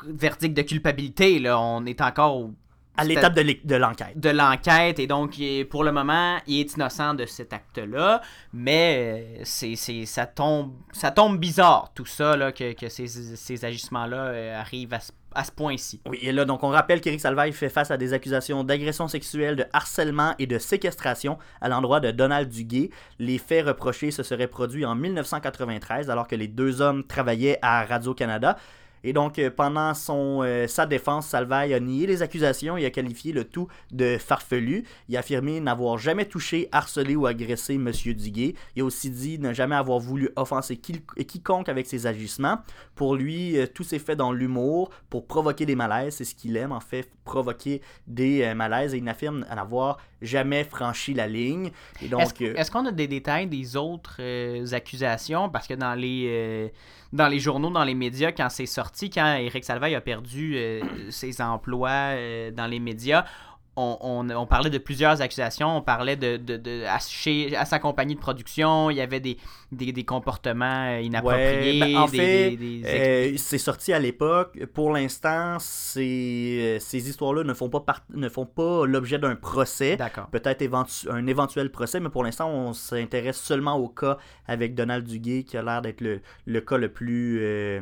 verdict 0.09 0.57
de 0.57 0.63
culpabilité, 0.63 1.39
là. 1.39 1.59
On 1.61 1.85
est 1.87 2.01
encore 2.01 2.37
au 2.37 2.51
À 2.97 3.05
l'étape 3.05 3.35
de 3.35 3.75
l'enquête. 3.77 4.19
de 4.19 4.31
l'enquête 4.31 4.99
et 4.99 5.07
donc 5.07 5.35
pour 5.71 5.85
le 5.85 5.93
moment 5.93 6.39
il 6.47 6.61
est 6.61 6.75
innocent 6.75 7.15
de 7.15 7.27
cet 7.27 7.53
acte-là 7.53 8.21
mais 8.53 9.37
euh, 9.39 9.41
c'est, 9.45 9.77
c'est- 9.77 10.07
ça 10.07 10.27
tombe 10.27 10.73
ça 10.93 11.11
tombe 11.11 11.39
bizarre 11.39 11.91
tout 11.95 12.07
ça 12.07 12.37
là, 12.37 12.53
que, 12.53 12.73
que 12.73 12.89
ces, 12.89 13.07
ces 13.07 13.65
agissements-là 13.65 14.17
euh, 14.17 14.61
arrivent 14.61 14.95
à 14.95 15.01
ce, 15.01 15.13
à 15.35 15.45
ce 15.45 15.53
point-ci. 15.53 16.01
Oui, 16.09 16.19
et 16.23 16.33
là, 16.33 16.47
donc 16.47 16.63
on 16.63 16.69
rappelle 16.69 17.03
qu'Éric 17.03 17.21
Salvaille 17.21 17.53
fait 17.53 17.69
face 17.69 17.91
à 17.91 17.99
des 17.99 18.15
accusations 18.15 18.65
d'agression 18.65 19.07
sexuelle, 19.07 19.57
de 19.57 19.67
harcèlement 19.75 20.35
et 20.39 20.47
de 20.47 20.59
séquestration 20.59 21.37
à 21.61 21.69
l'endroit 21.69 22.01
de 22.01 22.11
Donald 22.11 22.49
Duguay. 22.49 22.89
Les 23.19 23.37
faits 23.37 23.67
reprochés 23.67 24.11
se 24.11 24.23
seraient 24.23 24.47
produits 24.47 24.87
en 24.87 24.95
1993 24.95 26.09
alors 26.11 26.27
que 26.27 26.37
les 26.37 26.49
deux 26.49 26.81
hommes 26.81 27.05
travaillaient 27.05 27.59
à 27.61 27.85
Radio-Canada. 27.85 28.57
Et 29.09 29.12
donc, 29.12 29.38
euh, 29.38 29.51
pendant 29.55 29.95
son, 29.95 30.40
euh, 30.42 30.66
sa 30.66 30.85
défense, 30.85 31.29
Salvaille 31.29 31.73
a 31.73 31.79
nié 31.79 32.09
les 32.09 32.23
accusations 32.23 32.77
et 32.77 32.85
a 32.85 32.90
qualifié 32.90 33.33
le 33.33 33.45
tout 33.45 33.69
de 33.92 34.19
farfelu. 34.19 34.83
Il 35.09 35.16
a 35.16 35.21
affirmé 35.21 35.61
n'avoir 35.61 35.97
jamais 35.97 36.25
touché, 36.25 36.69
harcelé 36.73 37.14
ou 37.14 37.25
agressé 37.25 37.75
M. 37.75 37.88
Duguay. 37.92 38.57
Il 38.75 38.83
a 38.83 38.85
aussi 38.85 39.09
dit 39.11 39.38
ne 39.38 39.53
jamais 39.53 39.77
avoir 39.77 40.01
voulu 40.01 40.31
offenser 40.35 40.77
qui- 40.77 41.01
quiconque 41.25 41.69
avec 41.69 41.87
ses 41.87 42.09
agissements. 42.09 42.59
Pour 42.97 43.14
lui, 43.14 43.57
euh, 43.57 43.69
tout 43.73 43.85
s'est 43.85 44.01
fait 44.01 44.16
dans 44.16 44.33
l'humour 44.33 44.90
pour 45.09 45.29
provoquer 45.29 45.66
des 45.66 45.77
malaises. 45.77 46.16
C'est 46.16 46.25
ce 46.25 46.35
qu'il 46.35 46.57
aime, 46.57 46.73
en 46.73 46.81
fait, 46.81 47.09
provoquer 47.25 47.83
des 48.09 48.53
malaises. 48.55 48.92
Et 48.92 48.99
il 48.99 49.09
affirme 49.09 49.47
n'avoir 49.55 49.99
jamais 50.27 50.65
franchi 50.65 51.15
la 51.15 51.27
ligne. 51.27 51.71
Et 52.03 52.09
donc, 52.09 52.21
Est-ce, 52.21 52.45
euh, 52.45 52.55
est-ce 52.57 52.71
qu'on 52.71 52.85
a 52.87 52.93
des 52.93 53.07
détails 53.07 53.47
des 53.47 53.77
autres 53.77 54.17
euh, 54.21 54.67
accusations? 54.73 55.49
Parce 55.49 55.67
que 55.67 55.75
dans 55.75 55.95
les, 55.95 56.27
euh, 56.29 56.69
dans 57.12 57.29
les 57.29 57.39
journaux, 57.39 57.71
dans 57.71 57.85
les 57.85 57.95
médias, 57.95 58.33
quand 58.33 58.49
c'est 58.51 58.67
sorti, 58.67 59.11
quand 59.11 59.37
Éric 59.37 59.65
Salvaille 59.65 59.95
a 59.95 60.01
perdu 60.01 60.57
euh, 60.57 60.83
ses 61.11 61.41
emplois 61.41 62.15
dans 62.53 62.67
les 62.67 62.81
médias, 62.81 63.25
on, 63.77 63.99
on- 64.01 64.31
on 64.31 64.47
parlait 64.47 64.71
de 64.71 64.79
plusieurs 64.79 65.21
accusations. 65.21 65.77
On 65.77 65.83
parlait 65.83 66.17
de, 66.17 66.37
de, 66.37 66.57
de- 66.57 66.85
à, 66.85 66.99
chez- 66.99 67.55
à 67.57 67.65
sa 67.65 67.79
compagnie 67.79 68.15
de 68.15 68.21
production, 68.21 68.91
il 68.91 68.97
y 68.97 69.01
avait 69.01 69.21
des, 69.21 69.37
des, 69.73 69.93
des 69.93 70.05
comportements 70.05 70.87
euh, 70.97 71.01
inappropriés. 71.01 71.81
Ouais, 71.83 71.93
ben, 71.93 71.97
en 71.99 72.07
fait, 72.07 72.51
des- 72.51 72.57
des- 72.57 72.83
Euh, 72.87 73.35
c'est 73.37 73.59
sorti 73.59 73.93
à 73.93 73.99
l'époque. 73.99 74.59
Pour 74.73 74.93
l'instant, 74.93 75.59
ces, 75.59 76.59
euh, 76.61 76.79
ces 76.81 77.09
histoires-là 77.09 77.45
ne 77.45 77.55
font 77.55 77.69
pas, 77.69 77.81
part- 77.81 78.05
ne 78.15 78.29
font 78.29 78.47
pas 78.47 78.87
l'objet 78.87 79.19
d'un 79.19 79.37
procès. 79.37 79.97
D'accord. 79.97 80.29
Peut-être 80.29 80.62
éventu- 80.62 81.09
un 81.11 81.27
éventuel 81.27 81.71
procès, 81.71 82.01
mais 82.01 82.09
pour 82.09 82.25
l'instant, 82.25 82.49
on 82.51 82.73
s'intéresse 82.73 83.41
seulement 83.41 83.77
au 83.77 83.89
cas 83.89 84.19
avec 84.47 84.75
Donald 84.75 85.07
Duguay, 85.07 85.45
qui 85.45 85.57
a 85.57 85.62
l'air 85.62 85.83
d'être 85.83 86.01
le, 86.01 86.21
le 86.47 86.61
cas 86.61 86.77
le 86.79 86.89
plus. 86.91 87.39
euh, 87.43 87.81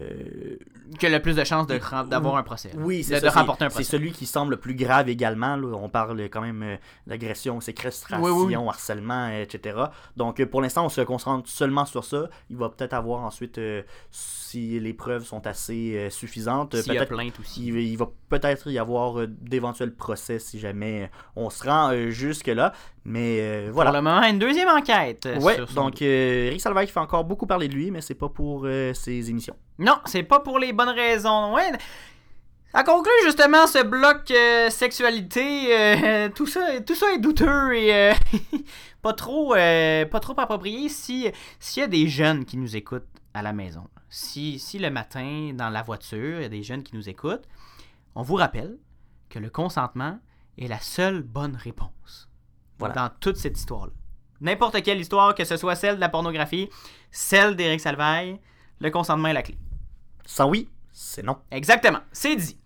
euh, 0.00 0.56
Que 0.98 1.06
le 1.06 1.20
plus 1.20 1.34
de 1.36 1.44
chances 1.44 1.66
de, 1.66 1.78
d'avoir 2.08 2.36
un 2.36 2.42
procès. 2.42 2.70
oui, 2.76 3.02
c'est 3.02 3.14
de 3.16 3.20
ça, 3.20 3.30
c'est- 3.32 3.38
remporter 3.38 3.64
un 3.64 3.68
C'est 3.68 3.74
procès. 3.76 3.90
celui 3.90 4.12
qui 4.12 4.26
semble 4.26 4.52
le 4.52 4.56
plus 4.56 4.74
grave 4.74 5.08
également. 5.08 5.56
là. 5.56 5.76
On 5.76 5.88
parle 5.88 6.20
quand 6.30 6.40
même 6.40 6.62
euh, 6.62 6.76
d'agression, 7.06 7.60
séquestration, 7.60 8.24
Oui, 8.24 8.54
oui, 8.54 8.68
harcèlement, 8.68 9.28
etc. 9.30 9.76
Donc 10.16 10.40
euh, 10.40 10.46
pour 10.46 10.62
l'instant, 10.62 10.84
on 10.84 10.88
se 10.88 11.00
concentre 11.00 11.48
seulement 11.48 11.84
sur 11.84 12.04
ça. 12.04 12.28
Il 12.50 12.56
va 12.56 12.68
peut-être 12.68 12.94
avoir 12.94 13.22
ensuite, 13.24 13.58
euh, 13.58 13.82
si 14.10 14.78
les 14.80 14.92
preuves 14.94 15.24
sont 15.24 15.46
assez 15.46 15.94
euh, 15.96 16.10
suffisantes, 16.10 16.74
a 16.74 16.82
peut-être 16.82 17.08
plainte 17.08 17.38
aussi. 17.40 17.66
il, 17.66 17.76
il 17.78 17.96
va 17.96 18.08
peut-être 18.28 18.70
y 18.70 18.78
avoir 18.78 19.20
euh, 19.20 19.26
d'éventuels 19.28 19.94
procès 19.94 20.38
si 20.38 20.58
jamais 20.58 21.04
euh, 21.04 21.06
on 21.36 21.50
se 21.50 21.64
rend 21.64 21.90
euh, 21.92 22.10
jusque-là. 22.10 22.72
Mais 23.08 23.38
euh, 23.40 23.70
voilà. 23.72 23.90
Pour 23.90 23.96
le 24.00 24.02
moment, 24.04 24.22
une 24.22 24.38
deuxième 24.38 24.68
enquête. 24.68 25.24
euh, 25.24 25.40
Ouais, 25.40 25.54
sur 25.54 25.68
son 25.70 25.74
donc 25.86 26.02
euh, 26.02 26.56
Salvaille 26.58 26.88
fait 26.88 27.00
encore 27.00 27.24
beaucoup 27.24 27.46
parler 27.46 27.66
de 27.66 27.74
lui, 27.74 27.90
mais 27.90 28.02
c'est 28.02 28.14
pas 28.14 28.28
pour 28.28 28.62
euh, 28.66 28.92
ses 28.92 29.30
émissions. 29.30 29.56
Non, 29.78 29.98
c'est 30.04 30.22
pas 30.22 30.40
pour 30.40 30.58
les 30.58 30.74
bonnes 30.74 30.90
raisons. 30.90 31.54
Ouais. 31.54 31.72
Ça 32.70 32.84
conclut 32.84 33.10
justement 33.24 33.66
ce 33.66 33.82
bloc 33.82 34.30
sexualité. 34.70 36.30
tout, 36.34 36.46
ça, 36.46 36.80
tout 36.82 36.94
ça 36.94 37.10
est 37.14 37.18
douteux 37.18 37.74
et 37.74 38.12
pas, 39.02 39.14
trop, 39.14 39.54
pas 39.54 40.20
trop 40.20 40.34
approprié. 40.38 40.90
Si 40.90 41.30
S'il 41.58 41.80
y 41.80 41.84
a 41.84 41.88
des 41.88 42.08
jeunes 42.08 42.44
qui 42.44 42.58
nous 42.58 42.76
écoutent 42.76 43.08
à 43.32 43.40
la 43.40 43.54
maison, 43.54 43.84
si, 44.10 44.58
si 44.58 44.78
le 44.78 44.90
matin, 44.90 45.52
dans 45.54 45.70
la 45.70 45.82
voiture, 45.82 46.40
il 46.40 46.42
y 46.42 46.44
a 46.44 46.50
des 46.50 46.62
jeunes 46.62 46.82
qui 46.82 46.94
nous 46.94 47.08
écoutent, 47.08 47.48
on 48.14 48.22
vous 48.22 48.34
rappelle 48.34 48.76
que 49.30 49.38
le 49.38 49.48
consentement 49.48 50.18
est 50.58 50.68
la 50.68 50.80
seule 50.80 51.22
bonne 51.22 51.56
réponse 51.56 52.27
Voilà. 52.78 52.94
dans 52.94 53.10
toute 53.20 53.36
cette 53.36 53.58
histoire-là. 53.58 53.92
N'importe 54.40 54.82
quelle 54.82 55.00
histoire, 55.00 55.34
que 55.34 55.44
ce 55.44 55.56
soit 55.56 55.74
celle 55.74 55.96
de 55.96 56.00
la 56.00 56.08
pornographie, 56.08 56.68
celle 57.10 57.56
d'Éric 57.56 57.80
Salvaille, 57.80 58.38
le 58.80 58.90
consentement 58.90 59.28
est 59.28 59.32
la 59.32 59.42
clé. 59.42 59.58
Sans 60.24 60.48
oui, 60.48 60.68
c'est 60.92 61.24
non. 61.24 61.38
Exactement, 61.50 62.00
c'est 62.12 62.36
dit. 62.36 62.58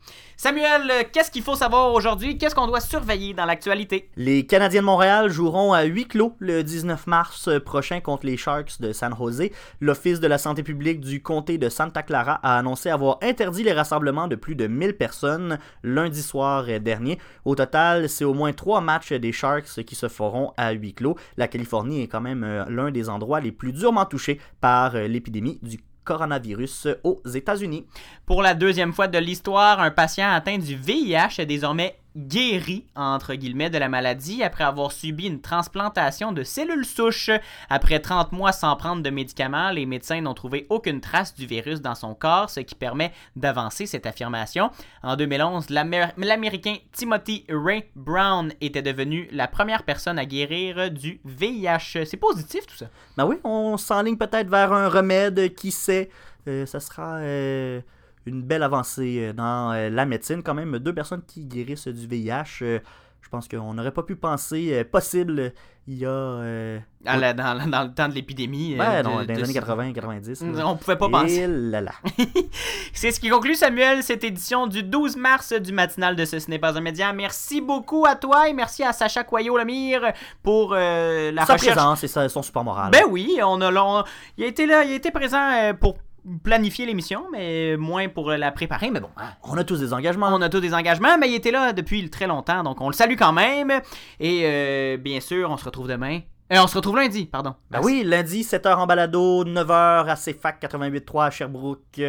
Samuel, 0.42 0.90
euh, 0.90 1.02
qu'est-ce 1.12 1.30
qu'il 1.30 1.44
faut 1.44 1.54
savoir 1.54 1.94
aujourd'hui? 1.94 2.36
Qu'est-ce 2.36 2.56
qu'on 2.56 2.66
doit 2.66 2.80
surveiller 2.80 3.32
dans 3.32 3.44
l'actualité? 3.44 4.10
Les 4.16 4.44
Canadiens 4.44 4.80
de 4.80 4.86
Montréal 4.86 5.30
joueront 5.30 5.72
à 5.72 5.84
huis 5.84 6.08
clos 6.08 6.34
le 6.40 6.64
19 6.64 7.06
mars 7.06 7.48
prochain 7.64 8.00
contre 8.00 8.26
les 8.26 8.36
Sharks 8.36 8.80
de 8.80 8.92
San 8.92 9.14
Jose. 9.16 9.50
L'Office 9.80 10.18
de 10.18 10.26
la 10.26 10.38
santé 10.38 10.64
publique 10.64 10.98
du 10.98 11.22
comté 11.22 11.58
de 11.58 11.68
Santa 11.68 12.02
Clara 12.02 12.40
a 12.42 12.58
annoncé 12.58 12.90
avoir 12.90 13.18
interdit 13.22 13.62
les 13.62 13.72
rassemblements 13.72 14.26
de 14.26 14.34
plus 14.34 14.56
de 14.56 14.66
1000 14.66 14.96
personnes 14.96 15.60
lundi 15.84 16.20
soir 16.20 16.64
dernier. 16.80 17.20
Au 17.44 17.54
total, 17.54 18.08
c'est 18.08 18.24
au 18.24 18.34
moins 18.34 18.52
trois 18.52 18.80
matchs 18.80 19.12
des 19.12 19.30
Sharks 19.30 19.84
qui 19.84 19.94
se 19.94 20.08
feront 20.08 20.54
à 20.56 20.72
huis 20.72 20.92
clos. 20.92 21.16
La 21.36 21.46
Californie 21.46 22.02
est 22.02 22.08
quand 22.08 22.20
même 22.20 22.42
euh, 22.42 22.64
l'un 22.68 22.90
des 22.90 23.08
endroits 23.08 23.38
les 23.38 23.52
plus 23.52 23.70
durement 23.70 24.06
touchés 24.06 24.40
par 24.60 24.96
euh, 24.96 25.06
l'épidémie 25.06 25.60
du 25.62 25.78
coronavirus 26.04 26.88
aux 27.04 27.20
États-Unis. 27.26 27.86
Pour 28.26 28.42
la 28.42 28.54
deuxième 28.54 28.92
fois 28.92 29.08
de 29.08 29.18
l'histoire, 29.18 29.80
un 29.80 29.90
patient 29.90 30.30
atteint 30.30 30.58
du 30.58 30.76
VIH 30.76 31.38
est 31.38 31.46
désormais 31.46 31.96
guéri, 32.16 32.84
entre 32.94 33.34
guillemets, 33.34 33.70
de 33.70 33.78
la 33.78 33.88
maladie 33.88 34.42
après 34.42 34.64
avoir 34.64 34.92
subi 34.92 35.26
une 35.26 35.40
transplantation 35.40 36.32
de 36.32 36.42
cellules 36.42 36.84
souches. 36.84 37.30
Après 37.70 38.00
30 38.00 38.32
mois 38.32 38.52
sans 38.52 38.76
prendre 38.76 39.02
de 39.02 39.10
médicaments, 39.10 39.70
les 39.70 39.86
médecins 39.86 40.20
n'ont 40.20 40.34
trouvé 40.34 40.66
aucune 40.68 41.00
trace 41.00 41.34
du 41.34 41.46
virus 41.46 41.80
dans 41.80 41.94
son 41.94 42.14
corps, 42.14 42.50
ce 42.50 42.60
qui 42.60 42.74
permet 42.74 43.12
d'avancer 43.36 43.86
cette 43.86 44.06
affirmation. 44.06 44.70
En 45.02 45.16
2011, 45.16 45.70
l'Amer- 45.70 46.12
l'Américain 46.16 46.76
Timothy 46.92 47.44
Ray 47.48 47.84
Brown 47.96 48.52
était 48.60 48.82
devenu 48.82 49.28
la 49.32 49.48
première 49.48 49.82
personne 49.82 50.18
à 50.18 50.24
guérir 50.26 50.90
du 50.90 51.20
VIH. 51.24 52.04
C'est 52.04 52.16
positif 52.16 52.66
tout 52.66 52.76
ça? 52.76 52.86
Ben 53.16 53.24
oui, 53.26 53.36
on 53.44 53.76
s'enligne 53.76 54.16
peut-être 54.16 54.48
vers 54.48 54.72
un 54.72 54.88
remède, 54.88 55.54
qui 55.54 55.70
sait? 55.70 56.10
Euh, 56.48 56.66
ça 56.66 56.80
sera 56.80 57.16
euh, 57.18 57.80
une 58.26 58.42
belle 58.42 58.62
avancée 58.62 59.18
euh, 59.28 59.32
dans 59.32 59.72
euh, 59.72 59.88
la 59.90 60.04
médecine. 60.06 60.42
Quand 60.42 60.54
même, 60.54 60.78
deux 60.78 60.94
personnes 60.94 61.22
qui 61.26 61.44
guérissent 61.44 61.88
du 61.88 62.06
VIH. 62.06 62.62
euh, 62.62 62.78
je 63.20 63.28
pense 63.28 63.46
qu'on 63.48 63.72
n'aurait 63.72 63.92
pas 63.92 64.02
pu 64.02 64.16
penser 64.16 64.70
euh, 64.74 64.84
possible 64.84 65.52
il 65.86 65.94
y 65.98 66.04
a. 66.04 66.08
euh, 66.10 66.78
la- 67.04 67.32
dans, 67.32 67.68
dans 67.68 67.82
le 67.84 67.94
temps 67.94 68.08
de 68.08 68.14
l'épidémie. 68.14 68.76
euh, 68.78 68.98
de- 68.98 69.02
dans 69.04 69.20
les 69.20 69.30
années 69.42 69.52
80-90. 69.52 70.62
On 70.64 70.76
pouvait 70.76 70.96
pas 70.96 71.08
penser. 71.08 71.46
Là 71.48 71.80
là. 71.80 71.92
C'est 72.92 73.10
ce 73.12 73.20
qui 73.20 73.28
conclut, 73.28 73.54
Samuel, 73.54 74.02
cette 74.02 74.24
édition 74.24 74.66
du 74.66 74.82
12 74.82 75.16
mars 75.16 75.52
du 75.52 75.72
matinal 75.72 76.14
de 76.16 76.24
Ce 76.24 76.48
n'est 76.50 76.58
pas 76.58 76.76
un 76.76 76.80
média. 76.80 77.12
Merci 77.12 77.60
beaucoup 77.60 78.06
à 78.06 78.16
toi 78.16 78.48
et 78.48 78.52
merci 78.52 78.82
à 78.82 78.92
Sacha 78.92 79.24
Coyot-Lemire 79.24 80.12
pour 80.42 80.74
la 80.74 81.32
Sa 81.46 81.54
recherche. 81.54 81.76
présence 81.76 82.04
et 82.04 82.08
son 82.28 82.42
support 82.42 82.64
moral. 82.64 82.90
Ben 82.90 83.04
oui, 83.08 83.38
on 83.44 83.60
a, 83.60 83.72
on- 83.72 84.04
il 84.36 84.44
a 84.44 84.46
été 84.48 84.66
là, 84.66 84.84
il 84.84 84.92
a 84.92 84.94
été 84.96 85.10
présent 85.10 85.72
pour 85.80 85.96
planifier 86.42 86.86
l'émission, 86.86 87.24
mais 87.32 87.76
moins 87.76 88.08
pour 88.08 88.30
la 88.30 88.52
préparer. 88.52 88.90
Mais 88.90 89.00
bon, 89.00 89.10
hein, 89.16 89.30
On 89.44 89.56
a 89.56 89.64
tous 89.64 89.80
des 89.80 89.92
engagements. 89.92 90.28
on 90.28 90.40
a 90.42 90.48
tous 90.48 90.60
des 90.60 90.74
engagements, 90.74 91.18
mais 91.18 91.28
il 91.28 91.34
était 91.34 91.50
là 91.50 91.72
depuis 91.72 92.08
très 92.10 92.26
longtemps, 92.26 92.62
donc 92.62 92.80
on 92.80 92.88
le 92.88 92.94
salue 92.94 93.16
quand 93.18 93.32
même. 93.32 93.72
Et 94.20 94.42
euh, 94.44 94.96
bien 94.96 95.20
sûr, 95.20 95.50
on 95.50 95.56
se 95.56 95.64
retrouve 95.64 95.88
demain. 95.88 96.20
Euh, 96.52 96.58
on 96.62 96.66
se 96.66 96.76
retrouve 96.76 96.96
lundi, 96.96 97.24
pardon. 97.24 97.54
Ben 97.70 97.80
oui, 97.82 98.02
lundi, 98.04 98.42
7h 98.42 98.74
en 98.74 98.86
balado, 98.86 99.44
9h 99.44 100.06
à 100.06 100.16
CFAC 100.16 100.62
88.3 100.62 101.26
à 101.26 101.30
Sherbrooke. 101.30 102.02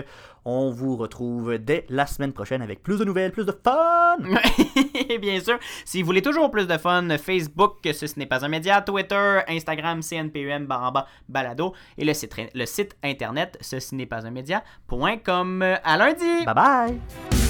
On 0.43 0.69
vous 0.69 0.97
retrouve 0.97 1.57
dès 1.57 1.85
la 1.87 2.05
semaine 2.05 2.33
prochaine 2.33 2.61
avec 2.61 2.83
plus 2.83 2.99
de 2.99 3.05
nouvelles, 3.05 3.31
plus 3.31 3.45
de 3.45 3.57
fun. 3.63 4.17
Bien 5.21 5.39
sûr, 5.39 5.57
si 5.85 6.01
vous 6.01 6.05
voulez 6.07 6.21
toujours 6.21 6.51
plus 6.51 6.67
de 6.67 6.77
fun, 6.77 7.07
Facebook, 7.17 7.77
ce, 7.85 8.05
ce 8.05 8.19
n'est 8.19 8.25
pas 8.25 8.43
un 8.43 8.49
média, 8.49 8.81
Twitter, 8.81 9.39
Instagram, 9.47 10.01
CNPUM, 10.01 10.65
baramba, 10.65 11.07
balado, 11.29 11.73
et 11.97 12.03
le 12.03 12.13
site, 12.13 12.35
le 12.53 12.65
site 12.65 12.97
internet, 13.01 13.57
ce, 13.61 13.79
ce 13.79 13.95
n'est 13.95 14.05
pas 14.05 14.27
un 14.27 14.31
média.com. 14.31 15.61
À 15.61 15.97
lundi! 15.97 16.45
Bye 16.45 16.53
bye. 16.53 17.42